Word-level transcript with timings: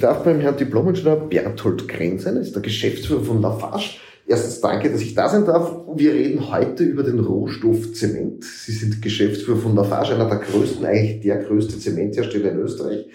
Ich 0.00 0.06
darf 0.06 0.24
beim 0.24 0.40
Herrn 0.40 0.56
Diplomingenieur 0.56 1.28
Berthold 1.28 1.86
Krenn 1.86 2.18
sein, 2.18 2.38
ist 2.38 2.54
der 2.54 2.62
Geschäftsführer 2.62 3.22
von 3.22 3.42
Lafarge. 3.42 3.96
Erstens 4.26 4.62
danke, 4.62 4.90
dass 4.90 5.02
ich 5.02 5.14
da 5.14 5.28
sein 5.28 5.44
darf. 5.44 5.76
Wir 5.94 6.14
reden 6.14 6.50
heute 6.50 6.84
über 6.84 7.02
den 7.02 7.18
Rohstoff 7.18 7.92
Zement. 7.92 8.42
Sie 8.42 8.72
sind 8.72 9.02
Geschäftsführer 9.02 9.58
von 9.58 9.76
Lafarge, 9.76 10.14
einer 10.14 10.26
der 10.26 10.38
größten, 10.38 10.86
eigentlich 10.86 11.20
der 11.20 11.44
größte 11.44 11.78
Zementhersteller 11.78 12.52
in 12.52 12.60
Österreich. 12.60 13.08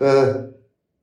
Äh, 0.00 0.34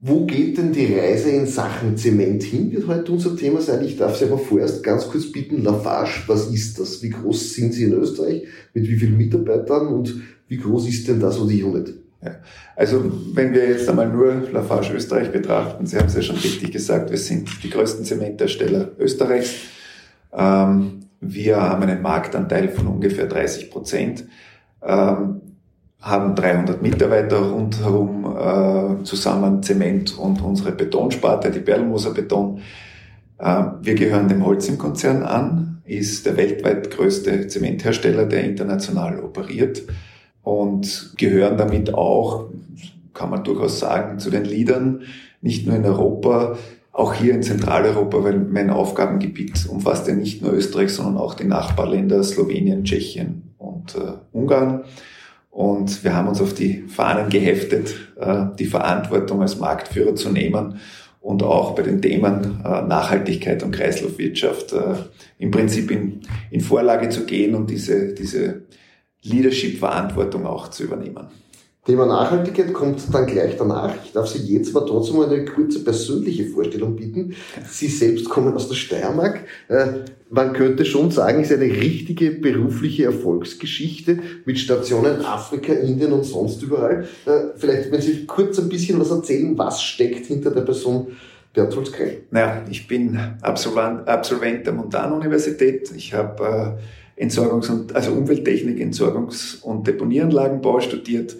wo 0.01 0.25
geht 0.25 0.57
denn 0.57 0.73
die 0.73 0.93
Reise 0.93 1.29
in 1.29 1.45
Sachen 1.45 1.95
Zement 1.95 2.43
hin, 2.43 2.73
wird 2.73 2.87
heute 2.87 3.13
unser 3.13 3.37
Thema 3.37 3.61
sein. 3.61 3.85
Ich 3.85 3.95
darf 3.95 4.17
Sie 4.17 4.25
aber 4.25 4.39
vorerst 4.39 4.83
ganz 4.83 5.07
kurz 5.07 5.31
bitten, 5.31 5.63
Lafarge, 5.63 6.23
was 6.27 6.53
ist 6.53 6.77
das? 6.81 7.01
Wie 7.01 7.11
groß 7.11 7.53
sind 7.53 7.73
Sie 7.73 7.85
in 7.85 7.93
Österreich? 7.93 8.43
Mit 8.73 8.89
wie 8.89 8.97
vielen 8.97 9.15
Mitarbeitern? 9.15 9.87
Und 9.87 10.21
wie 10.49 10.57
groß 10.57 10.89
ist 10.89 11.07
denn 11.07 11.21
das, 11.21 11.39
was 11.39 11.47
die 11.47 11.63
Unit? 11.63 11.93
Ja. 12.23 12.31
Also 12.75 13.11
wenn 13.33 13.53
wir 13.53 13.69
jetzt 13.69 13.87
einmal 13.89 14.09
nur 14.09 14.49
Lafarge 14.51 14.93
Österreich 14.93 15.31
betrachten, 15.31 15.85
Sie 15.85 15.97
haben 15.97 16.07
es 16.07 16.15
ja 16.15 16.21
schon 16.21 16.35
richtig 16.35 16.71
gesagt, 16.71 17.11
wir 17.11 17.17
sind 17.17 17.63
die 17.63 17.69
größten 17.69 18.03
Zementhersteller 18.03 18.89
Österreichs. 18.97 19.55
Ähm, 20.33 21.05
wir 21.21 21.61
haben 21.61 21.83
einen 21.83 22.01
Marktanteil 22.01 22.69
von 22.69 22.87
ungefähr 22.87 23.27
30 23.27 23.71
Prozent, 23.71 24.25
ähm, 24.81 25.41
haben 26.01 26.35
300 26.35 26.81
Mitarbeiter 26.81 27.39
rundherum 27.39 28.25
äh, 28.25 29.03
zusammen 29.03 29.63
Zement 29.63 30.17
und 30.17 30.41
unsere 30.41 30.71
Betonsparte, 30.71 31.51
die 31.51 31.59
Perlmoser 31.59 32.13
Beton. 32.13 32.61
Äh, 33.37 33.63
wir 33.81 33.95
gehören 33.95 34.27
dem 34.27 34.45
Holcim-Konzern 34.45 35.23
an, 35.23 35.81
ist 35.85 36.25
der 36.25 36.37
weltweit 36.37 36.91
größte 36.91 37.47
Zementhersteller, 37.47 38.25
der 38.25 38.43
international 38.43 39.19
operiert 39.21 39.83
und 40.43 41.13
gehören 41.17 41.57
damit 41.57 41.93
auch, 41.93 42.45
kann 43.13 43.29
man 43.29 43.43
durchaus 43.43 43.79
sagen, 43.79 44.19
zu 44.19 44.29
den 44.29 44.45
Leadern, 44.45 45.01
nicht 45.41 45.67
nur 45.67 45.75
in 45.75 45.85
Europa, 45.85 46.57
auch 46.91 47.13
hier 47.13 47.33
in 47.33 47.43
Zentraleuropa, 47.43 48.23
weil 48.23 48.39
mein 48.39 48.69
Aufgabengebiet 48.69 49.67
umfasst 49.69 50.07
ja 50.07 50.13
nicht 50.13 50.41
nur 50.41 50.53
Österreich, 50.53 50.91
sondern 50.91 51.17
auch 51.17 51.33
die 51.33 51.45
Nachbarländer 51.45 52.23
Slowenien, 52.23 52.83
Tschechien 52.83 53.53
und 53.57 53.95
äh, 53.95 54.13
Ungarn. 54.31 54.83
Und 55.49 56.03
wir 56.03 56.15
haben 56.15 56.27
uns 56.27 56.41
auf 56.41 56.53
die 56.53 56.83
Fahnen 56.87 57.29
geheftet, 57.29 57.95
äh, 58.19 58.45
die 58.57 58.65
Verantwortung 58.65 59.41
als 59.41 59.59
Marktführer 59.59 60.15
zu 60.15 60.29
nehmen 60.29 60.79
und 61.21 61.43
auch 61.43 61.75
bei 61.75 61.83
den 61.83 62.01
Themen 62.01 62.61
äh, 62.63 62.81
Nachhaltigkeit 62.81 63.63
und 63.63 63.71
Kreislaufwirtschaft 63.71 64.73
äh, 64.73 64.95
im 65.37 65.51
Prinzip 65.51 65.91
in, 65.91 66.21
in 66.51 66.61
Vorlage 66.61 67.09
zu 67.09 67.25
gehen 67.25 67.55
und 67.55 67.69
diese, 67.69 68.13
diese 68.13 68.61
Leadership-Verantwortung 69.23 70.45
auch 70.45 70.69
zu 70.69 70.83
übernehmen. 70.83 71.27
Thema 71.85 72.05
Nachhaltigkeit 72.05 72.71
kommt 72.71 73.01
dann 73.11 73.25
gleich 73.25 73.57
danach. 73.57 73.95
Ich 74.05 74.11
darf 74.11 74.27
Sie 74.27 74.53
jetzt 74.53 74.75
aber 74.75 74.85
trotzdem 74.85 75.17
mal 75.17 75.27
eine 75.27 75.43
kurze 75.45 75.83
persönliche 75.83 76.45
Vorstellung 76.45 76.95
bieten. 76.95 77.33
Sie 77.67 77.87
selbst 77.87 78.29
kommen 78.29 78.53
aus 78.53 78.67
der 78.67 78.75
Steiermark. 78.75 79.45
Äh, 79.69 79.85
man 80.29 80.53
könnte 80.53 80.85
schon 80.85 81.09
sagen, 81.09 81.41
es 81.41 81.49
ist 81.49 81.59
eine 81.59 81.71
richtige 81.71 82.31
berufliche 82.31 83.05
Erfolgsgeschichte 83.05 84.19
mit 84.45 84.59
Stationen 84.59 85.25
Afrika, 85.25 85.73
Indien 85.73 86.11
und 86.11 86.25
sonst 86.25 86.61
überall. 86.61 87.07
Äh, 87.25 87.57
vielleicht, 87.57 87.91
wenn 87.91 88.01
Sie 88.01 88.25
kurz 88.27 88.59
ein 88.59 88.69
bisschen 88.69 88.99
was 88.99 89.09
erzählen, 89.09 89.57
was 89.57 89.81
steckt 89.81 90.27
hinter 90.27 90.51
der 90.51 90.61
Person 90.61 91.07
Bertolt 91.53 91.91
Krell? 91.91 92.23
Naja, 92.29 92.63
ich 92.69 92.87
bin 92.87 93.19
Absolvent, 93.41 94.07
Absolvent 94.07 94.67
der 94.67 94.73
Montanuniversität. 94.73 95.91
Ich 95.95 96.13
habe 96.13 96.77
äh, 96.77 96.81
Entsorgungs- 97.19 97.69
und, 97.69 97.95
also 97.95 98.11
Umwelttechnik, 98.11 98.79
Entsorgungs- 98.79 99.61
und 99.61 99.87
Deponieranlagenbau 99.87 100.79
studiert 100.79 101.35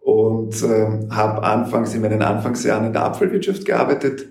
und 0.00 0.62
äh, 0.62 0.86
habe 1.10 1.42
anfangs 1.44 1.94
in 1.94 2.02
meinen 2.02 2.22
Anfangsjahren 2.22 2.86
in 2.86 2.92
der 2.92 3.04
Abfallwirtschaft 3.04 3.64
gearbeitet, 3.64 4.26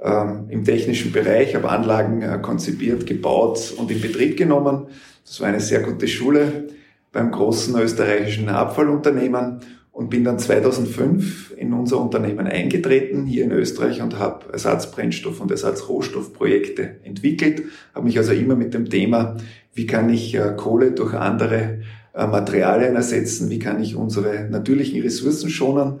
ähm, 0.00 0.46
im 0.48 0.64
technischen 0.64 1.10
Bereich, 1.12 1.56
habe 1.56 1.68
Anlagen 1.68 2.22
äh, 2.22 2.38
konzipiert, 2.40 3.04
gebaut 3.06 3.74
und 3.76 3.90
in 3.90 4.00
Betrieb 4.00 4.36
genommen. 4.36 4.86
Das 5.24 5.40
war 5.40 5.48
eine 5.48 5.60
sehr 5.60 5.80
gute 5.80 6.06
Schule 6.06 6.68
beim 7.12 7.32
großen 7.32 7.76
österreichischen 7.76 8.48
Abfallunternehmen 8.48 9.60
und 9.90 10.10
bin 10.10 10.22
dann 10.22 10.38
2005 10.38 11.54
in 11.56 11.72
unser 11.72 12.00
Unternehmen 12.00 12.46
eingetreten 12.46 13.26
hier 13.26 13.42
in 13.42 13.50
Österreich 13.50 14.00
und 14.00 14.16
habe 14.20 14.46
Ersatzbrennstoff- 14.52 15.40
und 15.40 15.50
Ersatzrohstoffprojekte 15.50 17.00
entwickelt, 17.02 17.64
habe 17.92 18.06
mich 18.06 18.16
also 18.16 18.32
immer 18.32 18.54
mit 18.54 18.74
dem 18.74 18.88
Thema, 18.88 19.36
wie 19.78 19.86
kann 19.86 20.10
ich 20.10 20.34
äh, 20.34 20.54
Kohle 20.56 20.90
durch 20.90 21.14
andere 21.14 21.78
äh, 22.12 22.26
Materialien 22.26 22.96
ersetzen, 22.96 23.48
wie 23.48 23.60
kann 23.60 23.80
ich 23.80 23.94
unsere 23.94 24.48
natürlichen 24.50 25.00
Ressourcen 25.00 25.48
schonen? 25.48 26.00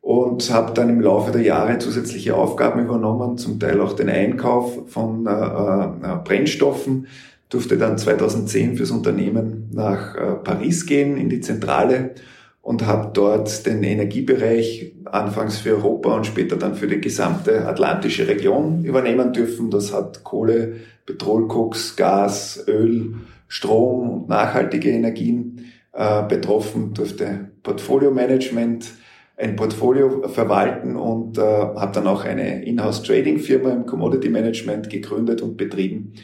Und 0.00 0.50
habe 0.52 0.72
dann 0.72 0.88
im 0.88 1.00
Laufe 1.00 1.32
der 1.32 1.42
Jahre 1.42 1.78
zusätzliche 1.78 2.36
Aufgaben 2.36 2.80
übernommen, 2.80 3.38
zum 3.38 3.58
Teil 3.58 3.80
auch 3.80 3.92
den 3.94 4.08
Einkauf 4.08 4.88
von 4.88 5.26
äh, 5.26 5.30
äh, 5.30 6.16
Brennstoffen, 6.24 7.08
durfte 7.48 7.76
dann 7.76 7.98
2010 7.98 8.76
fürs 8.76 8.92
Unternehmen 8.92 9.68
nach 9.72 10.14
äh, 10.14 10.34
Paris 10.42 10.86
gehen, 10.86 11.16
in 11.16 11.28
die 11.28 11.40
Zentrale 11.40 12.14
und 12.62 12.86
habe 12.86 13.10
dort 13.12 13.66
den 13.66 13.82
Energiebereich 13.82 14.94
anfangs 15.04 15.58
für 15.58 15.76
Europa 15.76 16.14
und 16.14 16.26
später 16.26 16.56
dann 16.56 16.76
für 16.76 16.86
die 16.86 17.00
gesamte 17.00 17.66
atlantische 17.66 18.26
Region 18.28 18.84
übernehmen 18.84 19.32
dürfen. 19.32 19.70
Das 19.70 19.92
hat 19.92 20.22
Kohle, 20.22 20.76
Petrolkoks, 21.04 21.96
Gas, 21.96 22.64
Öl, 22.68 23.16
Strom 23.48 24.10
und 24.10 24.28
nachhaltige 24.28 24.90
Energien 24.90 25.72
äh, 25.92 26.22
betroffen, 26.22 26.94
durfte 26.94 27.50
Portfolio-Management, 27.64 28.92
ein 29.36 29.56
Portfolio 29.56 30.28
verwalten 30.28 30.96
und 30.96 31.38
äh, 31.38 31.42
habe 31.42 31.92
dann 31.92 32.06
auch 32.06 32.24
eine 32.24 32.64
Inhouse-Trading-Firma 32.64 33.70
im 33.70 33.86
Commodity-Management 33.86 34.88
gegründet 34.88 35.42
und 35.42 35.56
betrieben. 35.56 36.14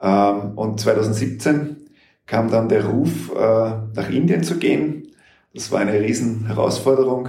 Ähm, 0.00 0.52
und 0.54 0.78
2017 0.78 1.76
kam 2.26 2.50
dann 2.50 2.68
der 2.68 2.86
Ruf, 2.86 3.32
äh, 3.34 3.38
nach 3.38 4.10
Indien 4.10 4.44
zu 4.44 4.58
gehen. 4.58 4.93
Das 5.54 5.70
war 5.70 5.80
eine 5.80 6.00
riesen 6.00 6.46
Herausforderung. 6.46 7.28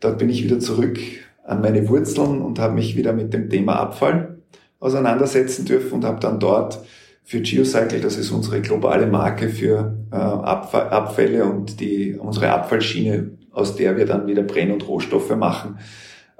Dort 0.00 0.18
bin 0.18 0.28
ich 0.28 0.44
wieder 0.44 0.60
zurück 0.60 0.98
an 1.44 1.62
meine 1.62 1.88
Wurzeln 1.88 2.42
und 2.42 2.58
habe 2.58 2.74
mich 2.74 2.96
wieder 2.96 3.14
mit 3.14 3.32
dem 3.32 3.48
Thema 3.48 3.76
Abfall 3.76 4.38
auseinandersetzen 4.78 5.64
dürfen 5.64 5.94
und 5.94 6.04
habe 6.04 6.20
dann 6.20 6.38
dort 6.38 6.80
für 7.24 7.40
Geocycle, 7.40 8.00
das 8.00 8.18
ist 8.18 8.30
unsere 8.30 8.60
globale 8.60 9.06
Marke 9.06 9.48
für 9.48 9.96
äh, 10.10 10.16
Abfälle 10.16 11.44
und 11.44 11.80
die, 11.80 12.14
unsere 12.14 12.50
Abfallschiene, 12.50 13.30
aus 13.52 13.76
der 13.76 13.96
wir 13.96 14.06
dann 14.06 14.26
wieder 14.26 14.42
Brenn- 14.42 14.72
und 14.72 14.86
Rohstoffe 14.86 15.34
machen, 15.36 15.78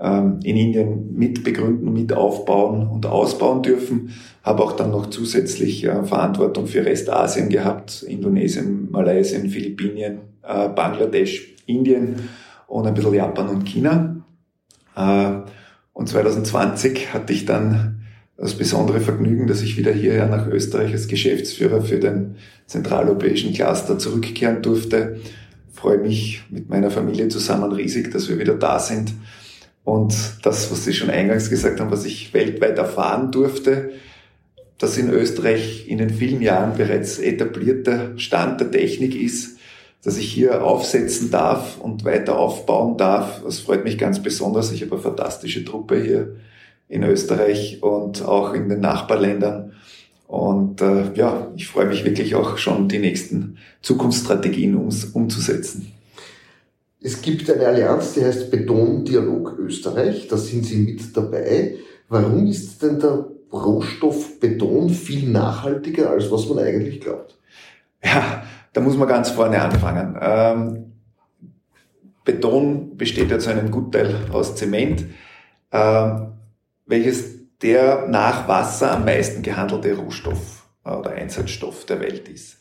ähm, 0.03 0.41
in 0.43 0.57
Indien 0.57 1.15
mit 1.15 1.45
begründen, 1.45 1.93
mit 1.93 2.13
aufbauen 2.13 2.89
und 2.89 3.07
ausbauen 3.07 3.63
dürfen. 3.63 4.11
Habe 4.43 4.65
auch 4.65 4.73
dann 4.73 4.91
noch 4.91 5.11
zusätzlich 5.11 5.85
äh, 5.85 6.03
Verantwortung 6.03 6.67
für 6.67 6.85
Restasien 6.85 7.49
gehabt, 7.49 8.03
Indonesien, 8.03 8.91
Malaysia, 8.91 9.39
Philippinen, 9.39 10.19
äh, 10.43 10.69
Bangladesch, 10.69 11.55
Indien 11.67 12.17
und 12.67 12.87
ein 12.87 12.95
bisschen 12.95 13.15
Japan 13.15 13.49
und 13.49 13.65
China. 13.65 14.17
Äh, 14.97 15.33
und 15.93 16.09
2020 16.09 17.15
hatte 17.15 17.33
ich 17.33 17.45
dann 17.45 18.01
das 18.37 18.55
besondere 18.55 18.99
Vergnügen, 18.99 19.47
dass 19.47 19.63
ich 19.63 19.77
wieder 19.77 19.93
hierher 19.93 20.27
nach 20.27 20.49
Österreich 20.49 20.91
als 20.91 21.07
Geschäftsführer 21.07 21.81
für 21.81 22.01
den 22.01 22.37
zentraleuropäischen 22.67 23.53
Cluster 23.53 23.99
zurückkehren 23.99 24.63
durfte. 24.63 25.21
Freue 25.73 25.99
mich 25.99 26.43
mit 26.51 26.69
meiner 26.69 26.91
Familie 26.91 27.29
zusammen 27.29 27.71
riesig, 27.71 28.11
dass 28.11 28.29
wir 28.29 28.41
wieder 28.41 28.55
da 28.55 28.81
sind. 28.81 29.13
Und 29.85 30.15
das, 30.43 30.71
was 30.71 30.85
Sie 30.85 30.93
schon 30.93 31.11
eingangs 31.11 31.51
gesagt 31.51 31.81
haben, 31.81 31.91
was 31.91 32.05
ich 32.05 32.33
weltweit 32.33 32.79
erfahren 32.79 33.33
durfte, 33.33 33.91
dass 34.79 34.99
in 34.99 35.11
Österreich 35.11 35.89
in 35.89 35.99
den 35.99 36.11
vielen 36.11 36.43
Jahren 36.43 36.77
bereits 36.77 37.19
etablierter 37.19 38.19
Stand 38.19 38.61
der 38.61 38.71
Technik 38.71 39.15
ist, 39.15 39.59
dass 40.05 40.17
ich 40.17 40.33
hier 40.33 40.65
aufsetzen 40.65 41.31
darf 41.31 41.79
und 41.79 42.05
weiter 42.05 42.39
aufbauen 42.39 42.97
darf. 42.97 43.43
Das 43.45 43.61
freut 43.61 43.85
mich 43.85 43.99
ganz 43.99 44.21
besonders. 44.21 44.73
Ich 44.73 44.83
habe 44.83 44.93
eine 44.93 45.01
fantastische 45.01 45.65
Truppe 45.65 46.03
hier 46.03 46.37
in 46.89 47.05
Österreich 47.05 47.83
und 47.83 48.25
auch 48.25 48.55
in 48.55 48.69
den 48.69 48.81
Nachbarländern. 48.81 49.73
Und 50.27 50.81
äh, 50.81 51.13
ja, 51.15 51.49
ich 51.57 51.69
freue 51.69 51.87
mich 51.87 52.05
wirklich 52.05 52.35
auch 52.35 52.59
schon, 52.59 52.89
die 52.89 52.99
nächsten 52.99 53.59
Zukunftsstrategien 53.83 54.75
um, 54.77 54.89
umzusetzen. 55.13 55.93
Es 57.03 57.21
gibt 57.21 57.51
eine 57.51 57.67
Allianz, 57.67 58.15
die 58.15 58.25
heißt 58.25 58.51
Betondialog 58.51 59.59
Österreich. 59.59 60.29
Da 60.29 60.37
sind 60.37 60.65
Sie 60.65 60.79
mit 60.79 61.17
dabei. 61.17 61.77
Warum 62.09 62.47
ist 62.47 62.83
denn 62.83 62.99
der 63.01 63.27
Rohstoff 63.53 64.39
Beton 64.39 64.91
viel 64.91 65.29
nachhaltiger, 65.29 66.11
als 66.11 66.31
was 66.31 66.49
man 66.49 66.61
eigentlich 66.61 67.01
glaubt? 67.01 67.37
Ja, 68.03 68.45
da 68.73 68.81
muss 68.81 68.97
man 68.97 69.09
ganz 69.09 69.31
vorne 69.31 69.61
anfangen. 69.61 70.17
Ähm, 70.21 70.93
Beton 72.25 72.97
besteht 72.97 73.31
ja 73.31 73.39
zu 73.39 73.51
einem 73.51 73.71
Gutteil 73.71 74.15
aus 74.33 74.55
Zement. 74.55 75.07
Ähm, 75.73 76.33
welches 76.87 77.43
der 77.63 78.09
nach 78.09 78.49
Wasser 78.49 78.93
am 78.93 79.05
meisten 79.05 79.43
gehandelte 79.43 79.97
Rohstoff 79.97 80.67
äh, 80.85 80.91
oder 80.91 81.13
Einsatzstoff 81.13 81.87
der 81.87 82.01
Welt 82.01 82.29
ist. 82.29 82.59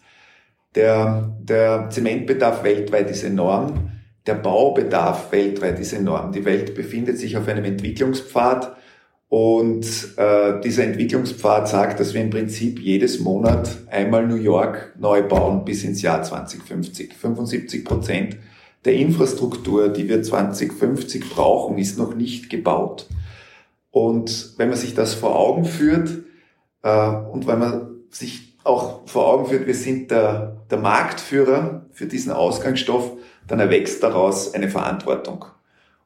Der, 0.75 1.35
der 1.39 1.89
Zementbedarf 1.89 2.63
weltweit 2.63 3.09
ist 3.09 3.23
enorm. 3.23 3.91
Der 4.25 4.35
Baubedarf 4.35 5.31
weltweit 5.31 5.79
ist 5.79 5.93
enorm. 5.93 6.31
Die 6.31 6.45
Welt 6.45 6.75
befindet 6.75 7.17
sich 7.17 7.37
auf 7.37 7.47
einem 7.47 7.65
Entwicklungspfad 7.65 8.75
und 9.29 9.85
äh, 10.17 10.59
dieser 10.61 10.83
Entwicklungspfad 10.83 11.67
sagt, 11.67 11.99
dass 11.99 12.13
wir 12.13 12.21
im 12.21 12.29
Prinzip 12.29 12.79
jedes 12.79 13.19
Monat 13.19 13.77
einmal 13.89 14.27
New 14.27 14.35
York 14.35 14.93
neu 14.99 15.23
bauen 15.23 15.63
bis 15.63 15.83
ins 15.83 16.01
Jahr 16.01 16.21
2050. 16.21 17.13
75 17.13 17.85
Prozent 17.85 18.37
der 18.83 18.95
Infrastruktur, 18.95 19.89
die 19.89 20.09
wir 20.09 20.21
2050 20.21 21.29
brauchen, 21.29 21.77
ist 21.77 21.97
noch 21.97 22.13
nicht 22.15 22.49
gebaut. 22.49 23.07
Und 23.89 24.53
wenn 24.57 24.69
man 24.69 24.77
sich 24.77 24.95
das 24.95 25.13
vor 25.13 25.37
Augen 25.37 25.65
führt 25.65 26.09
äh, 26.83 27.09
und 27.09 27.47
wenn 27.47 27.59
man 27.59 27.89
sich 28.09 28.57
auch 28.63 29.07
vor 29.07 29.27
Augen 29.27 29.45
führt, 29.47 29.65
wir 29.65 29.75
sind 29.75 30.11
der, 30.11 30.65
der 30.69 30.77
Marktführer 30.77 31.85
für 31.91 32.05
diesen 32.05 32.31
Ausgangsstoff, 32.31 33.11
dann 33.47 33.59
erwächst 33.59 34.03
daraus 34.03 34.53
eine 34.53 34.69
Verantwortung. 34.69 35.45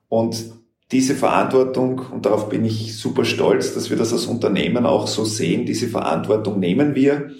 Und 0.09 0.53
diese 0.91 1.15
Verantwortung, 1.15 1.99
und 2.11 2.25
darauf 2.25 2.49
bin 2.49 2.63
ich 2.63 2.97
super 2.97 3.25
stolz, 3.25 3.73
dass 3.73 3.89
wir 3.89 3.97
das 3.97 4.13
als 4.13 4.27
Unternehmen 4.27 4.85
auch 4.85 5.07
so 5.07 5.25
sehen, 5.25 5.65
diese 5.65 5.87
Verantwortung 5.87 6.59
nehmen 6.59 6.93
wir. 6.95 7.31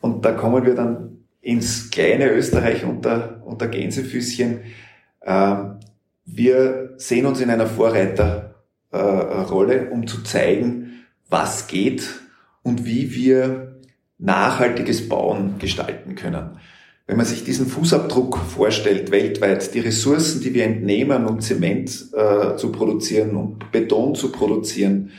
Und 0.00 0.24
da 0.24 0.30
kommen 0.32 0.64
wir 0.64 0.74
dann 0.74 1.24
ins 1.40 1.90
kleine 1.90 2.30
Österreich 2.30 2.84
unter, 2.84 3.42
unter 3.44 3.66
Gänsefüßchen. 3.68 4.60
Ähm, 5.24 5.80
wir 6.24 6.94
sehen 6.96 7.26
uns 7.26 7.40
in 7.40 7.50
einer 7.50 7.66
Vorreiterrolle, 7.66 9.90
um 9.90 10.06
zu 10.06 10.22
zeigen, 10.22 11.04
was 11.28 11.66
geht 11.66 12.08
und 12.62 12.84
wie 12.84 13.12
wir 13.14 13.80
nachhaltiges 14.18 15.08
Bauen 15.08 15.58
gestalten 15.58 16.14
können. 16.14 16.60
Wenn 17.06 17.16
man 17.16 17.26
sich 17.26 17.44
diesen 17.44 17.66
Fußabdruck 17.66 18.36
vorstellt, 18.38 19.12
weltweit, 19.12 19.72
die 19.74 19.80
Ressourcen, 19.80 20.40
die 20.40 20.52
wir 20.54 20.64
entnehmen, 20.64 21.26
um 21.26 21.40
Zement 21.40 22.06
äh, 22.12 22.56
zu 22.56 22.72
produzieren, 22.72 23.36
um 23.36 23.58
Beton 23.70 24.16
zu 24.16 24.32
produzieren, 24.32 25.12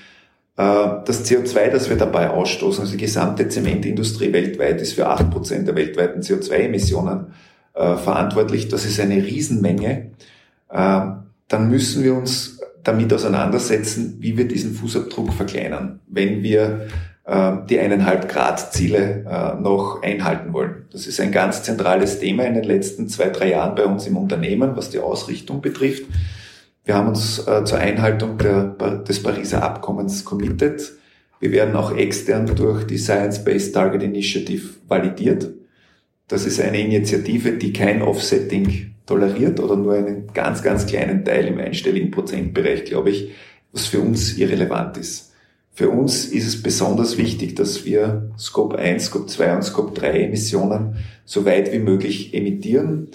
äh, 0.57 0.63
das 1.05 1.25
CO2, 1.25 1.69
das 1.69 1.89
wir 1.89 1.95
dabei 1.95 2.29
ausstoßen, 2.29 2.81
also 2.81 2.91
die 2.91 3.01
gesamte 3.01 3.47
Zementindustrie 3.47 4.33
weltweit 4.33 4.81
ist 4.81 4.93
für 4.93 5.07
acht 5.07 5.31
Prozent 5.31 5.67
der 5.67 5.75
weltweiten 5.75 6.21
CO2-Emissionen 6.21 7.27
äh, 7.73 7.95
verantwortlich. 7.95 8.67
Das 8.67 8.83
ist 8.83 8.99
eine 8.99 9.23
Riesenmenge. 9.23 10.11
Äh, 10.69 11.01
dann 11.47 11.69
müssen 11.69 12.03
wir 12.03 12.15
uns 12.15 12.59
damit 12.83 13.13
auseinandersetzen, 13.13 14.17
wie 14.19 14.37
wir 14.37 14.47
diesen 14.47 14.73
Fußabdruck 14.73 15.31
verkleinern, 15.31 16.01
wenn 16.07 16.43
wir 16.43 16.87
die 17.29 17.77
eineinhalb 17.77 18.29
Grad 18.29 18.71
Ziele 18.71 19.25
äh, 19.29 19.61
noch 19.61 20.01
einhalten 20.01 20.53
wollen. 20.53 20.85
Das 20.93 21.07
ist 21.07 21.19
ein 21.19 21.33
ganz 21.33 21.61
zentrales 21.61 22.19
Thema 22.19 22.45
in 22.45 22.53
den 22.53 22.63
letzten 22.63 23.09
zwei, 23.09 23.27
drei 23.27 23.49
Jahren 23.49 23.75
bei 23.75 23.83
uns 23.83 24.07
im 24.07 24.15
Unternehmen, 24.15 24.77
was 24.77 24.91
die 24.91 24.99
Ausrichtung 24.99 25.61
betrifft. 25.61 26.05
Wir 26.85 26.95
haben 26.95 27.09
uns 27.09 27.45
äh, 27.45 27.65
zur 27.65 27.79
Einhaltung 27.79 28.37
des 28.37 29.21
Pariser 29.21 29.61
Abkommens 29.61 30.23
committed. 30.23 30.93
Wir 31.41 31.51
werden 31.51 31.75
auch 31.75 31.93
extern 31.93 32.45
durch 32.55 32.87
die 32.87 32.97
Science-Based 32.97 33.73
Target 33.73 34.03
Initiative 34.03 34.75
validiert. 34.87 35.49
Das 36.29 36.45
ist 36.45 36.61
eine 36.61 36.79
Initiative, 36.79 37.51
die 37.51 37.73
kein 37.73 38.01
Offsetting 38.01 38.95
toleriert 39.05 39.59
oder 39.59 39.75
nur 39.75 39.95
einen 39.95 40.27
ganz, 40.33 40.63
ganz 40.63 40.85
kleinen 40.85 41.25
Teil 41.25 41.47
im 41.47 41.59
einstelligen 41.59 42.11
Prozentbereich, 42.11 42.85
glaube 42.85 43.09
ich, 43.09 43.31
was 43.73 43.87
für 43.87 43.99
uns 43.99 44.37
irrelevant 44.37 44.95
ist. 44.95 45.26
Für 45.77 45.89
uns 45.91 46.25
ist 46.25 46.47
es 46.47 46.63
besonders 46.63 47.19
wichtig, 47.19 47.53
dass 47.53 47.85
wir 47.85 48.31
Scope 48.35 48.79
1, 48.79 49.05
Scope 49.05 49.27
2 49.27 49.57
und 49.57 49.61
Scope 49.61 49.93
3 49.93 50.23
Emissionen 50.23 50.95
so 51.23 51.45
weit 51.45 51.71
wie 51.71 51.77
möglich 51.77 52.33
emittieren. 52.33 53.09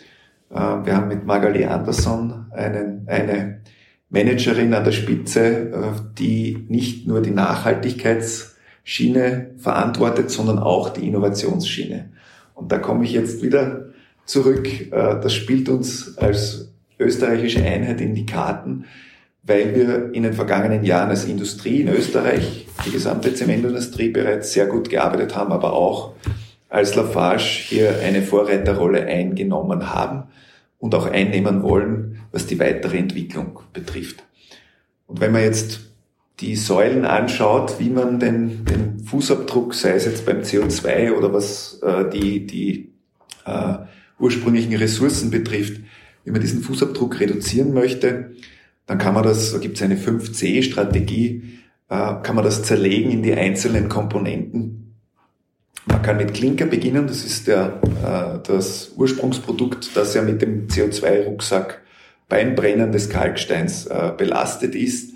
Äh, 0.49 0.61
wir 0.85 0.95
haben 0.95 1.09
mit 1.09 1.27
Magali 1.27 1.65
Anderson 1.65 2.47
einen, 2.53 3.03
eine 3.09 3.63
Managerin 4.11 4.75
an 4.75 4.85
der 4.85 4.93
Spitze, 4.93 5.73
äh, 5.73 5.91
die 6.17 6.65
nicht 6.69 7.09
nur 7.09 7.21
die 7.21 7.33
Nachhaltigkeitsschiene 7.33 9.55
verantwortet, 9.57 10.31
sondern 10.31 10.61
auch 10.61 10.91
die 10.91 11.09
Innovationsschiene. 11.09 12.11
Und 12.55 12.71
da 12.71 12.79
komme 12.79 13.03
ich 13.03 13.13
jetzt 13.13 13.43
wieder 13.43 13.87
zurück. 14.25 14.69
Äh, 14.69 15.19
das 15.21 15.35
spielt 15.35 15.69
uns 15.69 16.17
als 16.17 16.71
österreichische 17.01 17.65
Einheit 17.65 18.01
in 18.01 18.15
die 18.15 18.25
Karten, 18.25 18.85
weil 19.43 19.75
wir 19.75 20.15
in 20.15 20.23
den 20.23 20.35
vergangenen 20.35 20.85
Jahren 20.85 21.11
als 21.11 21.25
Industrie 21.25 21.81
in 21.81 21.89
Österreich, 21.89 22.67
die 22.87 22.91
gesamte 22.91 23.35
Zementindustrie 23.35 24.11
bereits 24.11 24.53
sehr 24.53 24.67
gut 24.67 24.89
gearbeitet 24.89 25.35
haben, 25.35 25.53
aber 25.53 25.73
auch 25.73 26.15
als 26.69 26.95
Lafarge 26.95 27.43
hier 27.43 28.01
eine 28.03 28.23
Vorreiterrolle 28.23 29.05
eingenommen 29.05 29.93
haben 29.93 30.25
und 30.79 30.95
auch 30.95 31.07
einnehmen 31.07 31.63
wollen, 31.63 32.21
was 32.31 32.47
die 32.47 32.59
weitere 32.59 32.99
Entwicklung 32.99 33.61
betrifft. 33.73 34.25
Und 35.07 35.21
wenn 35.21 35.33
man 35.33 35.43
jetzt 35.43 35.81
die 36.41 36.57
Säulen 36.57 37.05
anschaut, 37.05 37.79
wie 37.79 37.91
man 37.91 38.19
den, 38.19 38.65
den 38.65 39.01
Fußabdruck, 39.05 39.75
sei 39.75 39.91
es 39.91 40.07
jetzt 40.07 40.25
beim 40.25 40.41
CO2 40.41 41.13
oder 41.13 41.33
was 41.33 41.81
äh, 41.83 42.09
die, 42.09 42.47
die 42.47 42.93
äh, 43.45 43.75
ursprünglichen 44.19 44.75
Ressourcen 44.75 45.31
betrifft, 45.31 45.81
wie 46.25 46.31
man 46.31 46.41
diesen 46.41 46.63
Fußabdruck 46.63 47.21
reduzieren 47.21 47.75
möchte, 47.75 48.33
dann 48.87 48.99
kann 48.99 49.15
man 49.15 49.23
das, 49.23 49.53
da 49.53 49.59
gibt 49.59 49.77
es 49.77 49.83
eine 49.83 49.97
5C-Strategie, 49.97 51.61
äh, 51.89 52.15
kann 52.23 52.35
man 52.35 52.45
das 52.45 52.63
zerlegen 52.63 53.11
in 53.11 53.23
die 53.23 53.35
einzelnen 53.35 53.89
Komponenten. 53.89 54.95
Man 55.87 56.03
kann 56.03 56.17
mit 56.17 56.35
Klinker 56.35 56.67
beginnen, 56.67 57.07
das 57.07 57.25
ist 57.25 57.49
der, 57.49 57.81
äh, 58.03 58.39
das 58.47 58.93
Ursprungsprodukt, 58.97 59.97
das 59.97 60.15
ja 60.15 60.23
mit 60.23 60.43
dem 60.43 60.69
CO2-Rucksack 60.69 61.83
beim 62.29 62.55
Brennen 62.55 62.93
des 62.93 63.11
Kalksteins 63.11 63.87
äh, 63.87 64.13
belastet 64.17 64.75
ist. 64.75 65.13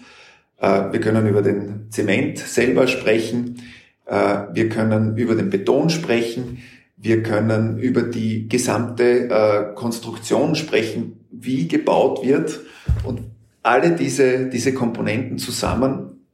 Wir 0.58 1.00
können 1.00 1.26
über 1.26 1.42
den 1.42 1.90
Zement 1.90 2.38
selber 2.38 2.86
sprechen. 2.86 3.60
Wir 4.06 4.70
können 4.70 5.14
über 5.18 5.34
den 5.34 5.50
Beton 5.50 5.90
sprechen. 5.90 6.62
Wir 6.96 7.22
können 7.22 7.78
über 7.78 8.00
die 8.00 8.48
gesamte 8.48 9.74
Konstruktion 9.74 10.54
sprechen, 10.54 11.26
wie 11.30 11.68
gebaut 11.68 12.24
wird 12.24 12.60
und 13.04 13.20
alle 13.66 13.92
diese, 13.92 14.46
diese 14.46 14.72
Komponenten 14.72 15.38
zusammen 15.38 16.24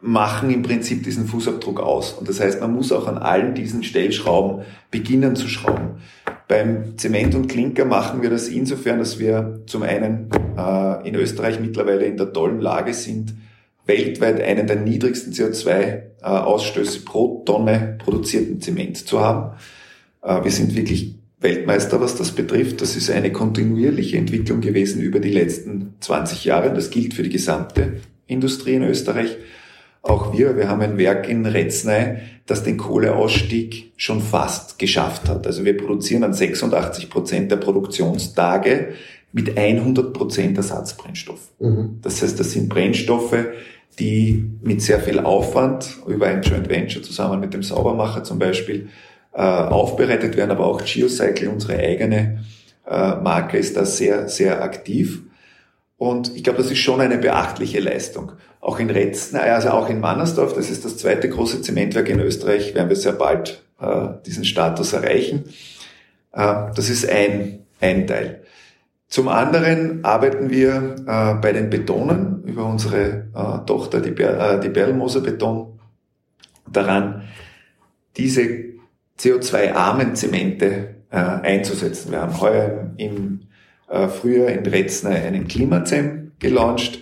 machen 0.00 0.50
im 0.50 0.62
Prinzip 0.62 1.04
diesen 1.04 1.28
Fußabdruck 1.28 1.78
aus. 1.78 2.12
Und 2.12 2.28
das 2.28 2.40
heißt, 2.40 2.60
man 2.60 2.72
muss 2.74 2.90
auch 2.90 3.06
an 3.06 3.18
allen 3.18 3.54
diesen 3.54 3.84
Stellschrauben 3.84 4.64
beginnen 4.90 5.36
zu 5.36 5.46
schrauben. 5.46 6.00
Beim 6.48 6.98
Zement 6.98 7.36
und 7.36 7.46
Klinker 7.46 7.84
machen 7.84 8.22
wir 8.22 8.30
das 8.30 8.48
insofern, 8.48 8.98
dass 8.98 9.20
wir 9.20 9.60
zum 9.66 9.84
einen 9.84 10.28
äh, 10.58 11.08
in 11.08 11.14
Österreich 11.14 11.60
mittlerweile 11.60 12.04
in 12.06 12.16
der 12.16 12.32
tollen 12.32 12.60
Lage 12.60 12.92
sind, 12.92 13.34
weltweit 13.86 14.40
einen 14.40 14.66
der 14.66 14.76
niedrigsten 14.76 15.32
CO2-Ausstöße 15.32 16.98
äh, 16.98 17.04
pro 17.04 17.44
Tonne 17.46 17.98
produzierten 18.02 18.60
Zement 18.60 18.96
zu 18.96 19.20
haben. 19.20 19.56
Äh, 20.22 20.42
wir 20.42 20.50
sind 20.50 20.74
wirklich 20.74 21.21
Weltmeister, 21.42 22.00
was 22.00 22.16
das 22.16 22.32
betrifft. 22.32 22.80
Das 22.80 22.96
ist 22.96 23.10
eine 23.10 23.32
kontinuierliche 23.32 24.16
Entwicklung 24.16 24.60
gewesen 24.60 25.02
über 25.02 25.20
die 25.20 25.30
letzten 25.30 25.94
20 26.00 26.44
Jahre. 26.44 26.72
Das 26.72 26.90
gilt 26.90 27.14
für 27.14 27.22
die 27.22 27.30
gesamte 27.30 27.94
Industrie 28.26 28.74
in 28.74 28.84
Österreich. 28.84 29.36
Auch 30.02 30.36
wir, 30.36 30.56
wir 30.56 30.68
haben 30.68 30.80
ein 30.80 30.98
Werk 30.98 31.28
in 31.28 31.46
Retznay, 31.46 32.18
das 32.46 32.64
den 32.64 32.76
Kohleausstieg 32.76 33.92
schon 33.96 34.20
fast 34.20 34.78
geschafft 34.78 35.28
hat. 35.28 35.46
Also 35.46 35.64
wir 35.64 35.76
produzieren 35.76 36.24
an 36.24 36.32
86 36.32 37.08
Prozent 37.08 37.50
der 37.50 37.56
Produktionstage 37.56 38.94
mit 39.32 39.56
100 39.56 40.12
Prozent 40.12 40.56
Ersatzbrennstoff. 40.56 41.40
Mhm. 41.60 41.98
Das 42.02 42.20
heißt, 42.20 42.38
das 42.38 42.52
sind 42.52 42.68
Brennstoffe, 42.68 43.46
die 43.98 44.50
mit 44.62 44.82
sehr 44.82 45.00
viel 45.00 45.20
Aufwand 45.20 45.98
über 46.06 46.26
ein 46.26 46.42
Joint 46.42 46.68
Venture 46.68 47.02
zusammen 47.02 47.40
mit 47.40 47.54
dem 47.54 47.62
Saubermacher 47.62 48.24
zum 48.24 48.38
Beispiel 48.38 48.88
äh, 49.34 49.40
aufbereitet 49.40 50.36
werden, 50.36 50.50
aber 50.50 50.66
auch 50.66 50.84
Geocycle, 50.84 51.48
unsere 51.48 51.78
eigene 51.78 52.44
äh, 52.86 53.16
Marke, 53.16 53.58
ist 53.58 53.76
da 53.76 53.84
sehr, 53.84 54.28
sehr 54.28 54.62
aktiv. 54.62 55.22
Und 55.96 56.34
ich 56.36 56.42
glaube, 56.42 56.58
das 56.58 56.70
ist 56.70 56.78
schon 56.78 57.00
eine 57.00 57.18
beachtliche 57.18 57.80
Leistung. 57.80 58.32
Auch 58.60 58.78
in 58.78 58.90
Retzen, 58.90 59.38
also 59.38 59.70
auch 59.70 59.88
in 59.88 60.00
Mannersdorf, 60.00 60.54
das 60.54 60.70
ist 60.70 60.84
das 60.84 60.96
zweite 60.96 61.28
große 61.28 61.62
Zementwerk 61.62 62.08
in 62.08 62.20
Österreich, 62.20 62.74
werden 62.74 62.88
wir 62.88 62.96
sehr 62.96 63.12
bald 63.12 63.62
äh, 63.80 64.08
diesen 64.26 64.44
Status 64.44 64.92
erreichen. 64.92 65.44
Äh, 66.32 66.72
das 66.74 66.90
ist 66.90 67.08
ein, 67.08 67.60
ein 67.80 68.06
Teil. 68.06 68.42
Zum 69.08 69.28
anderen 69.28 70.04
arbeiten 70.04 70.48
wir 70.48 70.96
äh, 71.06 71.34
bei 71.34 71.52
den 71.52 71.68
Betonen 71.68 72.44
über 72.44 72.64
unsere 72.64 73.26
äh, 73.34 73.66
Tochter, 73.66 74.00
die, 74.00 74.10
Ber 74.10 74.54
äh, 74.54 74.60
die 74.60 74.70
Berlmoser 74.70 75.20
Beton, 75.20 75.78
daran, 76.66 77.24
diese 78.16 78.71
CO2-armen 79.18 80.14
Zemente 80.14 80.96
äh, 81.10 81.16
einzusetzen. 81.16 82.10
Wir 82.10 82.22
haben 82.22 82.40
heuer 82.40 82.92
im 82.96 83.40
äh, 83.88 84.08
Frühjahr 84.08 84.48
in 84.48 84.66
Retzner 84.66 85.10
einen 85.10 85.48
Klimazem 85.48 86.32
gelauncht. 86.38 86.98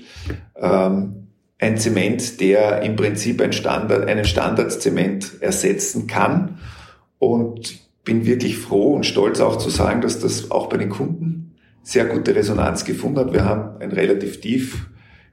Ähm, 0.57 1.29
ein 1.59 1.77
Zement, 1.77 2.41
der 2.41 2.83
im 2.83 2.97
Prinzip 2.97 3.41
ein 3.41 3.53
Standard, 3.53 4.09
einen 4.09 4.25
Standardzement 4.25 5.41
ersetzen 5.41 6.07
kann. 6.07 6.59
Und 7.19 7.81
bin 8.05 8.27
wirklich 8.27 8.59
froh 8.59 8.95
und 8.95 9.05
stolz 9.05 9.41
auch 9.41 9.57
zu 9.57 9.71
sagen, 9.71 10.01
dass 10.01 10.21
das 10.21 10.51
auch 10.51 10.69
bei 10.69 10.79
den 10.79 10.89
Kunden 10.89 11.55
sehr 11.83 12.07
gute 12.07 12.35
Resonanz 12.35 12.85
gefunden 12.85 13.19
hat. 13.19 13.33
Wir 13.33 13.45
haben 13.45 13.81
ein 13.81 13.93
relativ 13.93 14.41
tief 14.41 14.87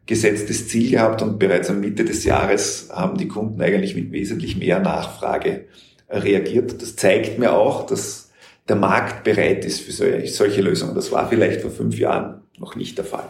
gesetztes 0.05 0.67
Ziel 0.67 0.91
gehabt 0.91 1.21
und 1.21 1.39
bereits 1.39 1.69
am 1.69 1.79
Mitte 1.79 2.05
des 2.05 2.23
Jahres 2.23 2.89
haben 2.93 3.17
die 3.17 3.27
Kunden 3.27 3.61
eigentlich 3.61 3.95
mit 3.95 4.11
wesentlich 4.11 4.57
mehr 4.57 4.79
Nachfrage 4.79 5.65
reagiert. 6.09 6.81
Das 6.81 6.95
zeigt 6.95 7.39
mir 7.39 7.53
auch, 7.53 7.85
dass 7.85 8.31
der 8.67 8.75
Markt 8.75 9.23
bereit 9.23 9.65
ist 9.65 9.81
für 9.81 9.91
solche 9.91 10.61
Lösungen. 10.61 10.95
Das 10.95 11.11
war 11.11 11.27
vielleicht 11.29 11.61
vor 11.61 11.71
fünf 11.71 11.97
Jahren 11.97 12.41
noch 12.57 12.75
nicht 12.75 12.97
der 12.97 13.05
Fall. 13.05 13.29